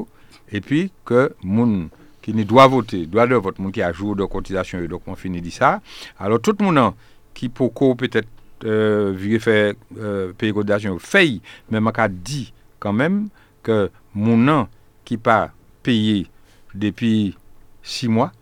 [0.52, 1.88] Et puis, que monde
[2.22, 5.50] qui ne doit voter, doit de vote, monde qui jour de cotisation, donc on finit
[5.50, 5.80] ça.
[6.18, 6.94] Alors, tout le monde
[7.34, 8.28] qui pour peut-être
[8.64, 11.40] euh, faire euh, payer cotisation, fait,
[11.70, 13.28] mais m'a dit quand même
[13.62, 14.68] que mon nom
[15.04, 15.50] qui pas
[15.82, 16.26] payé
[16.74, 17.36] depuis
[17.82, 18.32] six mois,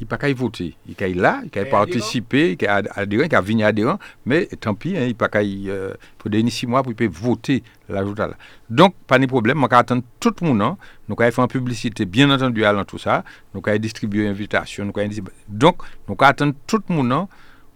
[0.00, 0.76] il pas qu'à y voter.
[0.86, 3.98] Il qu'à y là, il qu'à y participer, il qu'à adhérent, il qu'à venir adhérent,
[4.26, 7.08] mais tant pis, hein, il pas qu'à y, euh, pour donner six mois pour qu'il
[7.08, 8.30] puisse voter l'ajout là.
[8.68, 10.76] Donc, pas de problème, on va attendre tout le monde, hein.
[11.08, 13.24] nous allons faire une publicité, bien entendu, allant tout ça,
[13.54, 15.10] nous allons distribuer invitation, nous allons
[15.48, 17.28] donc, nous allons attendre tout le monde, hein,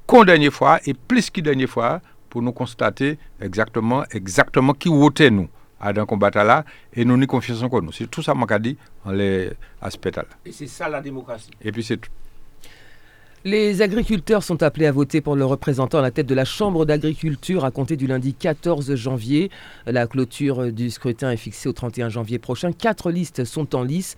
[0.07, 2.01] qu'une dernière fois, et plus qu'une dernière fois,
[2.31, 5.49] pour nous constater exactement, exactement qui votait nous
[5.81, 6.65] à dans combat là,
[6.95, 7.93] et nous nous confiance en nous.
[7.93, 9.51] C'est tout ça, m'a dit, en les
[9.81, 10.25] aspects là.
[10.45, 11.51] Et c'est ça la démocratie.
[11.63, 12.11] Et puis c'est tout.
[13.45, 16.85] Les agriculteurs sont appelés à voter pour le représentant à la tête de la Chambre
[16.85, 19.51] d'agriculture à compter du lundi 14 janvier.
[19.87, 22.73] La clôture du scrutin est fixée au 31 janvier prochain.
[22.73, 24.17] Quatre listes sont en lice.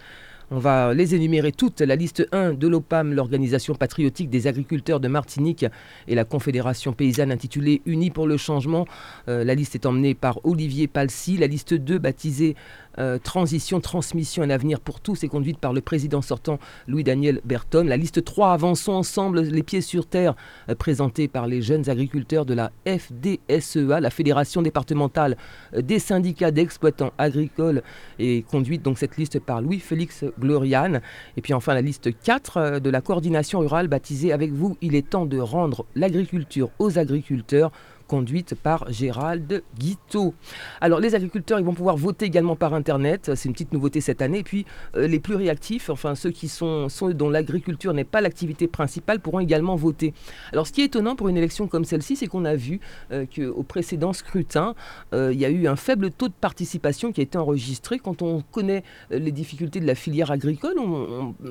[0.53, 1.80] On va les énumérer toutes.
[1.80, 5.64] La liste 1 de l'OPAM, l'Organisation patriotique des agriculteurs de Martinique
[6.09, 8.84] et la Confédération paysanne intitulée Unis pour le changement.
[9.28, 11.36] Euh, la liste est emmenée par Olivier Palsy.
[11.36, 12.57] La liste 2, baptisée
[12.99, 17.84] euh, transition, transmission, un avenir pour tous est conduite par le président sortant Louis-Daniel Berton.
[17.84, 20.34] La liste 3, avançons ensemble, les pieds sur terre,
[20.68, 25.36] euh, présentée par les jeunes agriculteurs de la FDSEA, la Fédération départementale
[25.74, 27.82] euh, des syndicats d'exploitants agricoles,
[28.18, 31.01] et conduite donc cette liste par Louis-Félix Gloriane.
[31.36, 35.09] Et puis enfin la liste 4 de la coordination rurale baptisée avec vous, il est
[35.09, 37.70] temps de rendre l'agriculture aux agriculteurs
[38.11, 40.34] conduite par Gérald Guiteau.
[40.80, 44.20] Alors les agriculteurs, ils vont pouvoir voter également par Internet, c'est une petite nouveauté cette
[44.20, 44.38] année.
[44.38, 48.66] Et puis euh, les plus réactifs, enfin ceux qui sont, dont l'agriculture n'est pas l'activité
[48.66, 50.12] principale, pourront également voter.
[50.52, 52.80] Alors ce qui est étonnant pour une élection comme celle-ci, c'est qu'on a vu
[53.12, 54.74] euh, qu'au précédent scrutin,
[55.14, 58.00] euh, il y a eu un faible taux de participation qui a été enregistré.
[58.00, 60.74] Quand on connaît les difficultés de la filière agricole,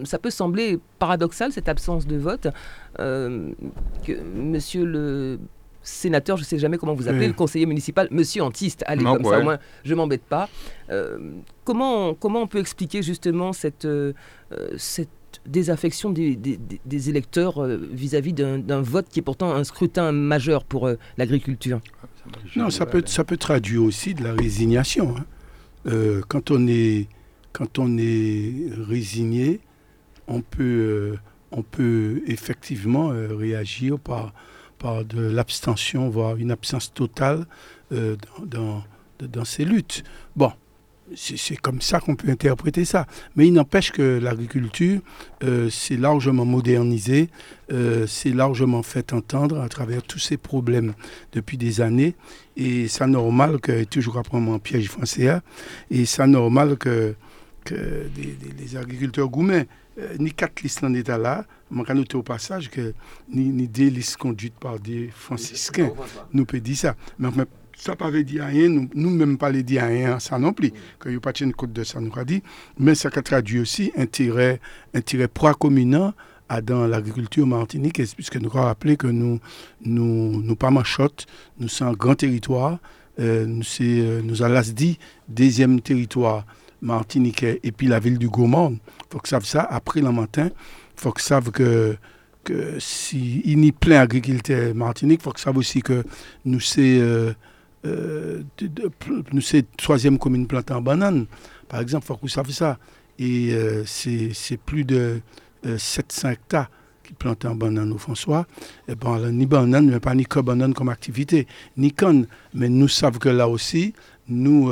[0.03, 2.49] ça peut sembler paradoxal cette absence de vote.
[4.35, 5.39] monsieur le
[5.81, 8.83] sénateur, je ne sais jamais comment vous appelez, le conseiller municipal, monsieur Antiste.
[8.87, 10.49] Allez, comme ça, au moins, je m'embête pas.
[10.89, 11.17] Euh,
[11.63, 14.13] comment, comment on peut expliquer justement cette, euh,
[14.77, 15.09] cette
[15.45, 20.89] désaffection des, des, électeurs euh, vis-à-vis d'un vote qui est pourtant un scrutin majeur pour
[21.17, 21.79] l'agriculture?
[22.55, 25.15] Non, ça peut, ça peut traduire aussi de la résignation.
[25.17, 26.21] Hein.
[26.27, 27.07] quand, on est,
[27.53, 29.61] quand on est résigné,
[30.27, 31.15] on peut,
[31.51, 34.33] on peut effectivement réagir par
[34.79, 37.45] par de l'abstention, voire une absence totale
[37.91, 38.15] euh,
[38.45, 38.83] dans,
[39.19, 40.03] dans, ces luttes.
[40.35, 40.51] Bon,
[41.15, 43.05] c'est comme ça qu'on peut interpréter ça.
[43.35, 45.01] Mais il n'empêche que l'agriculture
[45.43, 47.29] euh, s'est largement modernisée,
[47.71, 50.93] euh, s'est largement fait entendre à travers tous ces problèmes
[51.33, 52.15] depuis des années.
[52.55, 55.41] Et c'est normal que, toujours après mon piège français, hein,
[55.91, 57.15] et c'est normal que,
[57.65, 58.07] que
[58.57, 59.67] les agriculteurs gourmets
[60.19, 61.45] ni quatre listes en état là.
[61.71, 62.93] Je noter au passage que
[63.29, 65.91] ni, ni des listes conduites par des franciscains.
[66.33, 66.95] Nous peut dire ça.
[67.17, 67.29] Mais,
[67.79, 70.71] ça ne veut dire rien, nous, nous même pas les dire rien, ça non plus,
[70.99, 72.43] que a pas de code de ça nous a dit,
[72.77, 74.59] mais ça traduit aussi intérêt,
[74.93, 76.13] intérêt pro-communant
[76.63, 79.39] dans l'agriculture martinique, puisque nous avons rappelé que nous,
[79.85, 81.25] nous, nous pas machotte,
[81.59, 82.79] nous sommes un grand territoire,
[83.19, 86.45] euh, nous, euh, nous avons dit deuxième territoire
[86.81, 88.73] martiniquais et puis la ville du Gourmand.
[89.09, 90.49] Faut que savent ça après le matin.
[90.95, 91.97] Faut que savent que
[92.43, 96.03] que si il y a plein d'agriculteurs martinique, faut que savent aussi que
[96.45, 97.33] nous c'est euh,
[97.85, 98.43] euh,
[99.31, 101.25] nous c'est troisième commune plantée en banane.
[101.67, 102.77] Par exemple, faut que vous sachiez ça.
[103.17, 105.21] Et euh, c'est plus de
[105.77, 106.71] 700 hectares
[107.03, 108.45] qui plantent en banane au François.
[108.87, 112.27] Et bon, ni banane, mais pas ni que banane comme activité, ni canne.
[112.53, 113.93] Mais nous savons que là aussi,
[114.29, 114.71] nous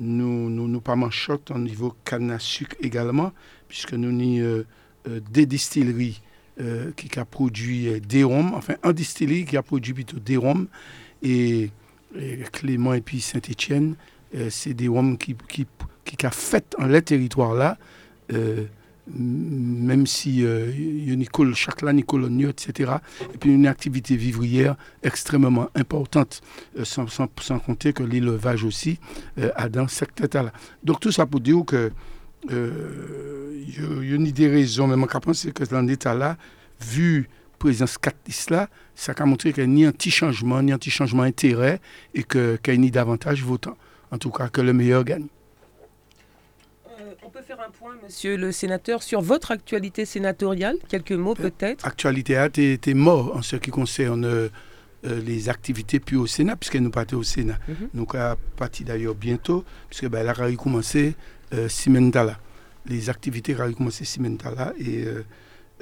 [0.00, 3.32] nous, nous, nous pas manchotte au niveau canne à sucre également,
[3.68, 4.66] puisque nous avons euh,
[5.08, 6.20] euh, des distilleries
[6.60, 10.68] euh, qui a produit des rhums, enfin un distillerie qui a produit plutôt des rhums,
[11.22, 11.70] et,
[12.52, 13.96] Clément et puis Saint-Étienne,
[14.48, 15.66] c'est des rhums qui, qui,
[16.04, 17.76] qui, a fait en les territoires là,
[19.06, 20.70] même si euh,
[21.14, 22.92] Nicole, chaque là, Nicole etc.
[23.34, 26.40] Et puis une activité vivrière extrêmement importante,
[26.78, 28.98] euh, sans, compter que l'élevage aussi
[29.38, 30.52] euh, a dans cet état-là.
[30.82, 31.90] Donc tout ça pour dire que
[32.50, 36.36] euh, il y, a une des raisons, même qu'à penser que dans l'état-là,
[36.80, 37.28] vu
[37.58, 40.78] présence 4 là, ça a montré qu'il n'y a ni un petit changement, ni un
[40.78, 41.80] petit changement d'intérêt
[42.14, 43.76] et qu'il y a ni davantage votant.
[44.10, 45.26] En tout cas, que le meilleur gagne
[47.44, 52.46] faire un point, monsieur le sénateur, sur votre actualité sénatoriale Quelques mots peut-être Actualité a
[52.46, 54.48] été mort en ce qui concerne euh,
[55.04, 57.58] les activités puis au Sénat, puisqu'elle nous partait au Sénat.
[57.68, 57.88] Mm -hmm.
[57.94, 61.14] Nous avons parti d'ailleurs bientôt, puisque ben, elle a recommencé
[61.52, 62.38] euh, Cimentala.
[62.86, 64.72] Les activités ont recommencé Cimentala.
[64.78, 65.22] Et euh,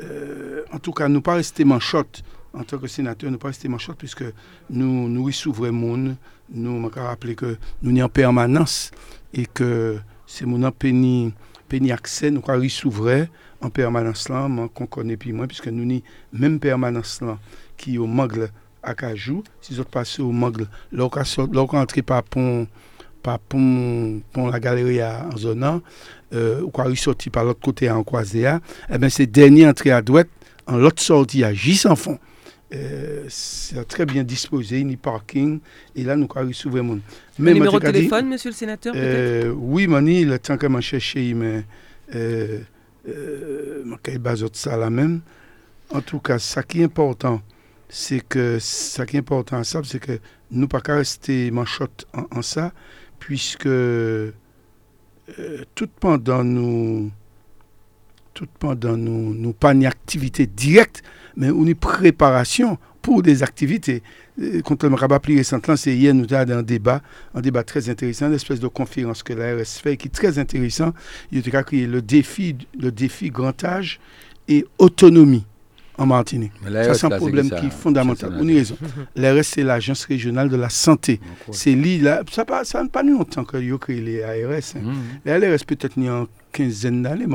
[0.02, 2.22] euh, en tout cas, nous pas rester manchotte
[2.52, 4.24] en tant que sénateur, nous pas rester manchotte, puisque
[4.68, 6.16] nous, nous y s'ouvrons monde.
[6.50, 8.90] Nous, on rappelé que nous sommes en permanence
[9.32, 10.62] et que c'est mon
[11.90, 13.26] accès nous avons s'ouvrir
[13.60, 17.38] en permanence là qu'on connaît plus moins puisque nous ni même permanence là
[17.76, 18.50] qui au Magle
[18.82, 19.42] à Cajou.
[19.60, 21.08] Si autres passer au Magle là
[21.78, 22.22] entrer par
[24.48, 25.80] la galerie en zone
[26.34, 28.56] euh, ou quoi sorti par l'autre côté en croisé et
[28.92, 30.28] eh ben c'est dernier entrée à droite
[30.66, 32.18] en l'autre sortie à J sans fond
[32.74, 35.60] euh, c'est très bien disposé, ni parking.
[35.94, 36.98] Et là, nous avons souvent.
[37.38, 41.34] Mais numéro de téléphone, monsieur le sénateur, euh, Oui, mani, le temps que je cherché,
[41.34, 41.64] mais
[42.14, 42.60] euh,
[43.08, 45.20] euh, je ça là même.
[45.92, 47.42] En tout cas, ce qui est important,
[47.88, 50.18] c'est que ce qui est important ça, c'est que
[50.50, 52.72] nous ne pas rester manchotte en, en, ça,
[53.18, 54.32] puisque euh,
[55.74, 57.10] tout pendant nous,
[58.34, 61.02] tout pendant nous, nous pas une activité directe,
[61.36, 64.02] mais une préparation pour des activités.
[64.40, 67.02] Euh, Contre le rabat plus là, c'est hier, nous avons un débat,
[67.34, 70.92] un débat très intéressant, une espèce de conférence que l'ARS fait, qui est très intéressant.
[71.32, 74.00] Il a créé le défi, le défi grand âge
[74.48, 75.44] et autonomie
[76.02, 76.52] en Martinique.
[76.64, 78.32] Ça, c'est un problème qui est fondamental.
[78.38, 78.76] avez raison.
[79.16, 81.20] L'ARS, c'est l'Agence régionale de la santé.
[81.50, 84.74] C'est l'île, ça n'a pas, pas longtemps que vous créé les ARS.
[85.24, 87.26] Les ARS, peut-être, il y a une quinzaine d'années,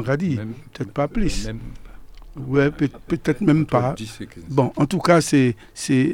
[0.74, 1.48] Peut-être pas plus.
[2.72, 3.96] peut- peut-être même pas.
[3.98, 4.44] 10 et 15.
[4.50, 5.56] Bon, en tout cas, c'est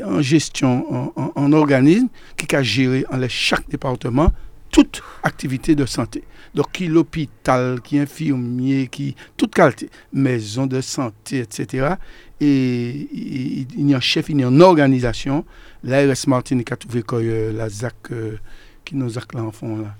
[0.05, 2.07] en gestion, en, organisme
[2.37, 4.31] qui a géré en chaque département
[4.73, 6.23] toute activité de santé.
[6.53, 11.95] Donc, qui l'hôpital, qui infirmier, qui toute qualité, maison de santé, etc.
[12.41, 15.45] Et il y a un chef, il y a une organisation.
[15.83, 18.35] L'ARS Martinique a trouvé que euh, la ZAC, euh,
[18.83, 19.95] qui nous a là en fond, là.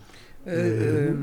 [0.45, 1.13] Euh,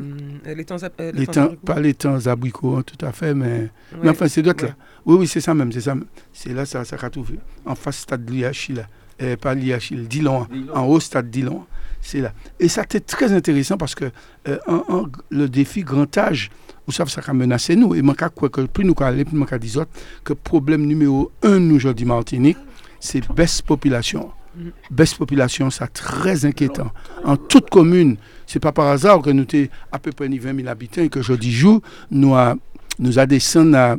[0.46, 3.46] euh, les temps, les Les temps pas les temps abricots, hein, tout à fait, mais
[3.92, 3.98] Ouais.
[4.02, 4.70] mais enfin, c'est d'autres Ouais.
[4.70, 4.76] là.
[5.04, 5.94] Oui, oui, c'est ça même, c'est ça.
[6.32, 7.38] C'est là, ça, ça qu'a trouvé.
[7.66, 8.86] En face, stade de l'IHI, là.
[9.22, 10.46] Euh, pas l'IHI, le Dillon.
[10.74, 11.64] En haut, stade Dillon.
[12.00, 12.32] C'est là.
[12.58, 14.06] Et ça, c'était très intéressant parce que
[14.48, 16.50] euh, en- en- le défi grand âge,
[16.86, 17.94] vous savez, ça a menacé nous.
[17.94, 19.90] Et je crois que plus nous allons, plus nous dire autres,
[20.24, 22.56] que problème numéro un, nous, aujourd'hui, Martinique,
[22.98, 24.30] c'est baisse population.
[24.56, 24.72] Mhm.
[24.90, 26.90] Baisse population, c'est très inquiétant.
[27.24, 28.16] En toute commune,
[28.46, 31.20] c'est pas par hasard que nous sommes à peu près 20 000 habitants et que
[31.22, 32.54] jeudi jour, nous a,
[32.98, 33.96] nous a descendu à,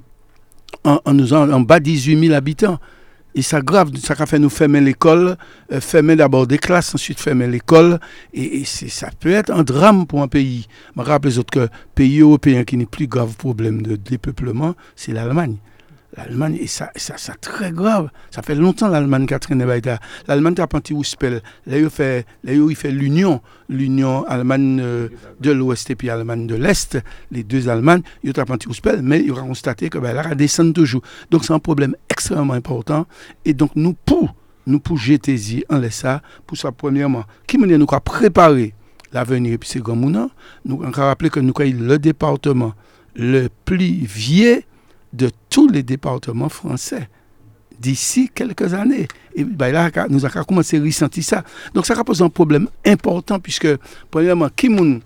[0.84, 2.80] en, en, en bas 18 000 habitants.
[3.34, 5.38] Et ça grave, ça a fait nous fermer l'école,
[5.72, 8.00] euh, fermer d'abord des classes, ensuite fermer l'école.
[8.34, 10.68] Et, ça peut être un drame pour un pays.
[10.96, 15.58] Je me rappelle que pays européen qui n'est plus grave problème de dépeuplement, c'est l'Allemagne.
[16.18, 18.10] L'Allemagne, et ça, ça, très grave.
[18.32, 19.98] Ça fait longtemps l'Allemagne qui a traîné ça.
[20.28, 21.04] L'Allemagne a pris où.
[21.22, 21.40] Là,
[21.78, 23.42] il fait, là, fait l'union.
[23.70, 25.08] L'union Allemagne euh,
[25.40, 26.98] de l'Ouest et puis Allemagne de l'Est.
[27.32, 30.74] Les deux Allemagnes, il a pris où mais il a constaté que ben, là, descend
[30.74, 31.02] toujours.
[31.30, 33.06] Donc, c'est un problème extrêmement important.
[33.46, 34.36] Et donc, nous, pour,
[34.68, 36.22] nous, pour GTZ, on laisse ça.
[36.46, 38.74] Pour ça, premièrement, qui nous a préparé
[39.14, 39.96] l'avenir puis c'est grand.
[39.96, 40.30] Nous,
[40.66, 42.74] on a rappelé que nous le département
[43.16, 44.64] le plus vieux
[45.14, 47.10] de tous les départements français
[47.80, 49.08] d'ici quelques années.
[49.34, 51.44] Et ben là, nous avons commencé à ressentir ça.
[51.74, 53.68] Donc ça pose un problème important puisque,
[54.10, 55.02] premièrement, qui moun,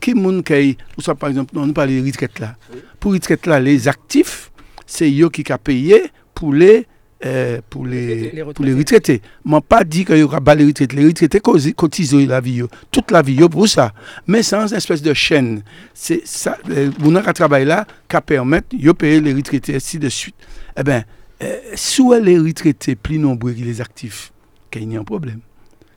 [0.00, 2.56] qui moun qui, ou ça, par exemple, on parle de retraite là.
[2.98, 4.50] Pour retraite là, les actifs,
[4.86, 6.86] c'est eux qui ont payé pour les
[7.24, 9.20] euh, pour les, Les pour les retraités.
[9.44, 10.96] Je n'ai pas dit qu'il y aura pas les retraités.
[10.96, 13.92] Les retraités cotisent la vie, toute la vie pour ça.
[14.26, 15.62] Mais c'est une espèce de chaîne.
[15.92, 16.56] C'est ça,
[16.98, 20.36] mon qui travail là, qui permet de payer les retraités, ainsi de suite.
[20.78, 21.04] Eh bien,
[21.42, 24.32] euh, soit les retraités plus nombreux que les actifs,
[24.70, 25.40] qu'il y a un problème.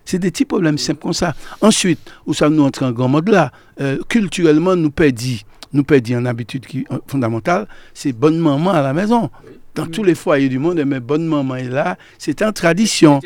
[0.05, 1.33] C'est des petits problèmes simples comme ça.
[1.61, 5.37] Ensuite, où ça nous entre en grand mode là, euh, culturellement, nous perdons
[5.73, 9.29] nous perdons une habitude qui fondamentale, c'est bonne maman à la maison.
[9.75, 13.19] Dans tous les foyers du monde, mais bonne maman est là, c'est une tradition.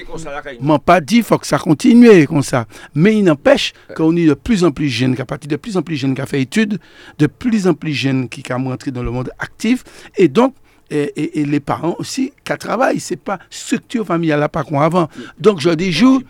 [0.61, 2.65] m'ont pas dit faut que ça continue comme ça.
[2.95, 5.82] Mais il n'empêche qu'on est de plus en plus jeunes, qu'à partir de plus en
[5.82, 6.80] plus jeunes qui a fait études,
[7.19, 9.84] de plus en plus jeunes qui ont rentré dans le monde actif,
[10.15, 10.53] et donc
[10.89, 12.99] et, les parents aussi qui travaillent.
[12.99, 15.09] C'est pas structure familiale là pas comme avant.
[15.39, 16.22] Donc je dis jour,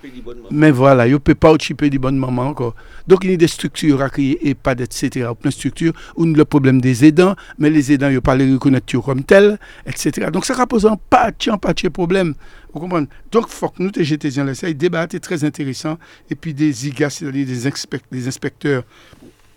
[0.51, 2.75] mais voilà, je ne peux pas occuper des bonnes mamans encore.
[3.07, 5.11] Donc il y a des structures à créer et pas d'etc.
[5.11, 8.51] Plein de structures où le problème des aidants, mais les aidants, ils ne pas les
[8.51, 10.29] reconnaître comme tels, etc.
[10.31, 12.33] Donc ça pose un patch, un patch problème.
[12.73, 13.07] Vous comprenez?
[13.31, 15.97] Donc il faut que nous, TGT, dans l'essai, débat est très intéressant.
[16.29, 18.83] Et puis des IGA, c'est-à-dire des, inspect des inspecteurs,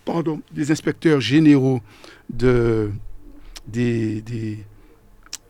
[0.05, 1.81] pardon, des inspecteurs généraux
[2.31, 2.91] de,
[3.67, 4.23] des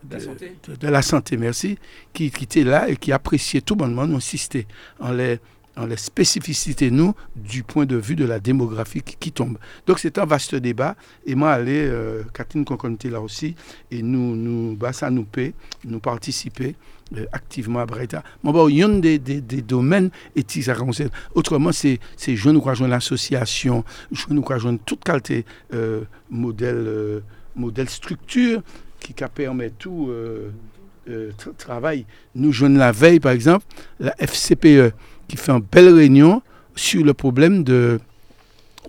[0.03, 1.77] de, de, de, la santé, merci,
[2.13, 4.67] qui, qui était là et qui appréciait tout bonnement, nous insistait
[4.99, 5.39] en les,
[5.77, 9.57] en les spécificités, nous, du point de vue de la démographie qui, qui tombe.
[9.87, 10.95] Donc c'est un vaste débat.
[11.25, 13.55] Et moi, allez, euh, Catherine Conconté là aussi,
[13.89, 15.53] et nous, nous bah, ça nous paie,
[15.85, 16.75] nous participer
[17.17, 18.23] euh, activement à Breta.
[18.43, 20.73] Bon, bon, il y a des, des, des domaines et ça
[21.35, 27.21] Autrement, c'est je nous crois joindre l'association, je nous crois joindre toute qualité euh, modèle,
[27.55, 28.61] modèle structure
[29.01, 30.51] qui permet tout euh,
[31.09, 32.05] euh, tra travail.
[32.35, 33.65] Nous jouons la veille, par exemple,
[33.99, 34.93] la FCPE,
[35.27, 36.41] qui fait une belle réunion
[36.75, 37.99] sur le problème de,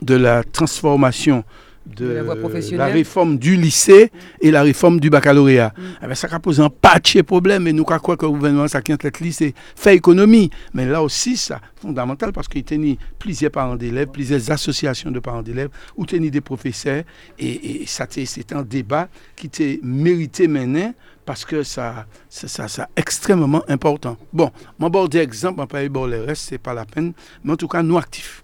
[0.03, 1.45] de la transformation
[1.87, 4.11] de, de la, la, réforme du lycée
[4.41, 5.73] et la réforme du baccalauréat.
[5.77, 5.83] Mm.
[6.03, 8.93] Eh bien, ça pose un patch problème et nous croyons que le gouvernement, ça qui
[8.93, 10.51] le lycée, fait économie.
[10.75, 15.19] Mais là aussi, ça fondamental parce qu'il y a plusieurs parents d'élèves, plusieurs associations de
[15.19, 17.03] parents d'élèves, ou il des professeurs
[17.39, 20.95] et, et ça c'est un débat qui était mérité maintenant
[21.25, 24.17] parce que ça, ça, ça, ça extrêmement important.
[24.33, 27.13] Bon, mon bord d'exemple, on peut le reste, c'est pas la peine,
[27.45, 28.42] mais en tout cas, nous actifs.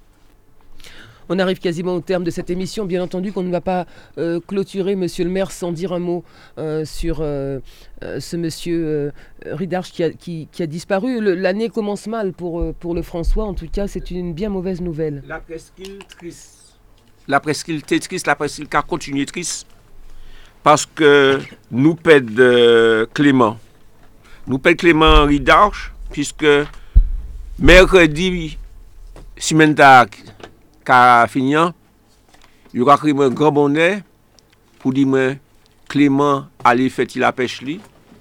[1.31, 2.87] On arrive quasiment au terme de cette émission.
[2.87, 3.87] Bien entendu qu'on ne va pas
[4.17, 6.25] euh, clôturer, monsieur le maire, sans dire un mot
[6.59, 7.61] euh, sur euh,
[8.01, 9.13] ce monsieur
[9.45, 11.21] Ridarche qui a, disparu.
[11.21, 12.63] L'année commence mal pour,
[12.95, 13.45] le François.
[13.45, 15.23] En tout cas, c'est une bien mauvaise nouvelle.
[15.27, 16.77] La presqu'île triste.
[17.27, 19.67] La presqu'île triste, la presqu'île qui a continué triste.
[20.63, 21.39] Parce que
[21.71, 22.41] nous pède
[23.13, 23.59] Clément.
[24.47, 26.47] Nous pède Clément Ridarche, puisque
[27.59, 28.57] mercredi,
[29.37, 30.07] Simenta
[30.89, 31.75] ka finyan,
[32.73, 33.99] yo ka kri mwen gran bonè,
[34.81, 35.37] pou di mwen
[35.89, 37.79] Kleman ale feti la pech li,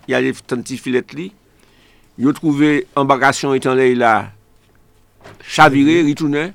[0.08, 1.32] yale tanti filet li,
[2.20, 4.14] yo trouve embarkasyon etan le la
[5.44, 6.54] chavire, ritounen,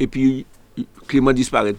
[0.00, 0.44] epi
[1.06, 1.76] Kleman disparet.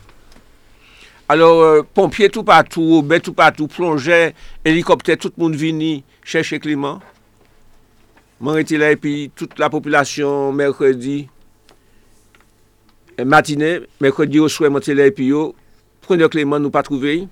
[1.29, 4.31] Alors, euh, pompye tout patou, bet tout patou, plonje,
[4.65, 7.01] helikopter, tout moun vini, chèche Kleman.
[8.37, 11.25] mwen rete la epi tout la populasyon, mèrkredi
[13.25, 15.51] matine, mekredi yo souè mante lè epi yo,
[16.05, 17.23] prene kleman nou pa trouve.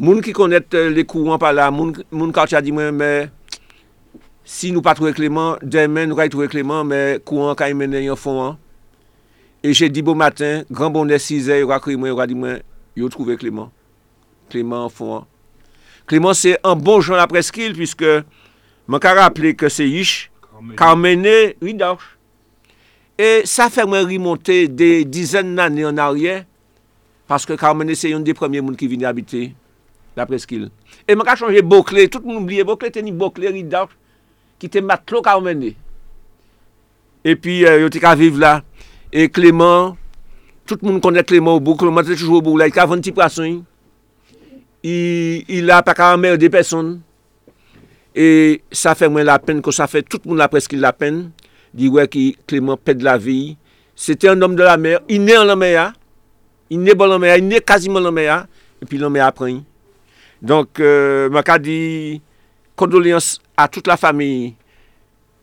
[0.00, 3.10] Moun ki konèt euh, le kouan pa la, moun, moun kartia di mwen, mè,
[4.48, 8.20] si nou pa trouve kleman, demè nou kay trouve kleman, mè, kouan kay menè yon
[8.20, 8.56] fon an.
[9.60, 12.62] E jè di bo matin, gran bonè 6è, yo akri mwen, yo akri mwen,
[12.96, 13.68] yo trouve kleman.
[14.50, 15.28] Kleman fon an.
[16.08, 18.22] Kleman se an bon joun apreskil, pwiske
[18.88, 21.76] mwen ka rappele ke se yish, kamene, kamene, yi.
[23.20, 26.38] E sa fè mwen rimonte de dizen nanè an arye,
[27.28, 29.50] paske Karmene se yon de premye moun ki vini habite,
[30.16, 30.68] la preskil.
[31.04, 33.92] E mwen ka chanje Bokle, tout moun oubliye, Bokle teni Bokle ridak,
[34.62, 35.74] ki te matlo Karmene.
[37.20, 38.54] E pi euh, yo te ka vive la,
[39.12, 39.98] e Clément,
[40.64, 43.12] tout moun konè Clément ou Bokle, mwen te toujou ou Bokle, la, i ka vanti
[43.12, 43.60] prason,
[44.80, 46.94] i la pa ka anmer de person,
[48.16, 51.26] e sa fè mwen la pen, ko sa fè tout moun la preskil la pen,
[51.76, 53.56] Di wè ki Clément pèd la vi.
[53.94, 55.02] Sète an nom de la mer.
[55.08, 55.86] I nè an la mer ya.
[56.70, 57.40] I nè bon la mer ya.
[57.42, 58.38] I nè kaziman la mer ya.
[58.80, 59.60] E pi la mer apren.
[60.40, 62.20] Donk, euh, mwen ka di
[62.80, 64.54] kondoleans a tout la fami.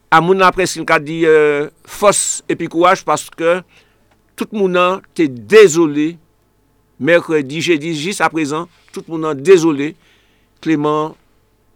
[0.09, 3.59] A moun apres ki mwen ka di euh, fos epi kouaj paske
[4.37, 6.15] tout moun an te dezolé.
[6.97, 9.93] Merkredi, di, jis aprezen, tout moun an dezolé.
[10.61, 11.15] Clément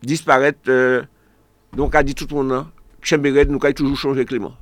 [0.01, 0.67] disparète.
[0.67, 1.03] Euh,
[1.77, 2.65] donc a di tout moun an
[3.01, 4.53] Chemberet nous a toujours changé Clément.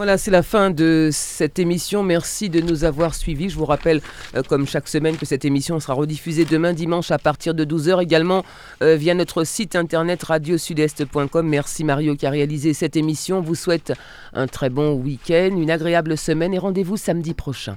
[0.00, 2.02] Voilà, c'est la fin de cette émission.
[2.02, 3.50] Merci de nous avoir suivis.
[3.50, 4.00] Je vous rappelle,
[4.34, 8.02] euh, comme chaque semaine, que cette émission sera rediffusée demain dimanche à partir de 12h
[8.02, 8.42] également
[8.82, 11.46] euh, via notre site internet radiosudest.com.
[11.46, 13.42] Merci Mario qui a réalisé cette émission.
[13.42, 13.92] vous souhaite
[14.32, 17.76] un très bon week-end, une agréable semaine et rendez-vous samedi prochain.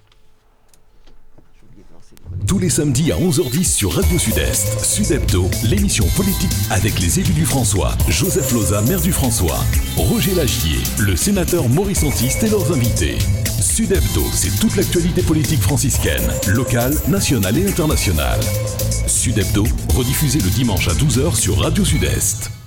[2.47, 4.83] Tous les samedis à 11h10 sur Radio Sud-Est.
[4.83, 5.19] Sud
[5.63, 7.93] l'émission politique avec les élus du François.
[8.09, 9.59] Joseph Loza, maire du François.
[9.95, 13.17] Roger Lagier, le sénateur Maurice Antiste et leurs invités.
[13.61, 13.97] Sud
[14.33, 18.39] c'est toute l'actualité politique franciscaine, locale, nationale et internationale.
[19.07, 19.43] Sud
[19.95, 22.62] rediffusé le dimanche à 12h sur Radio Sud-Est.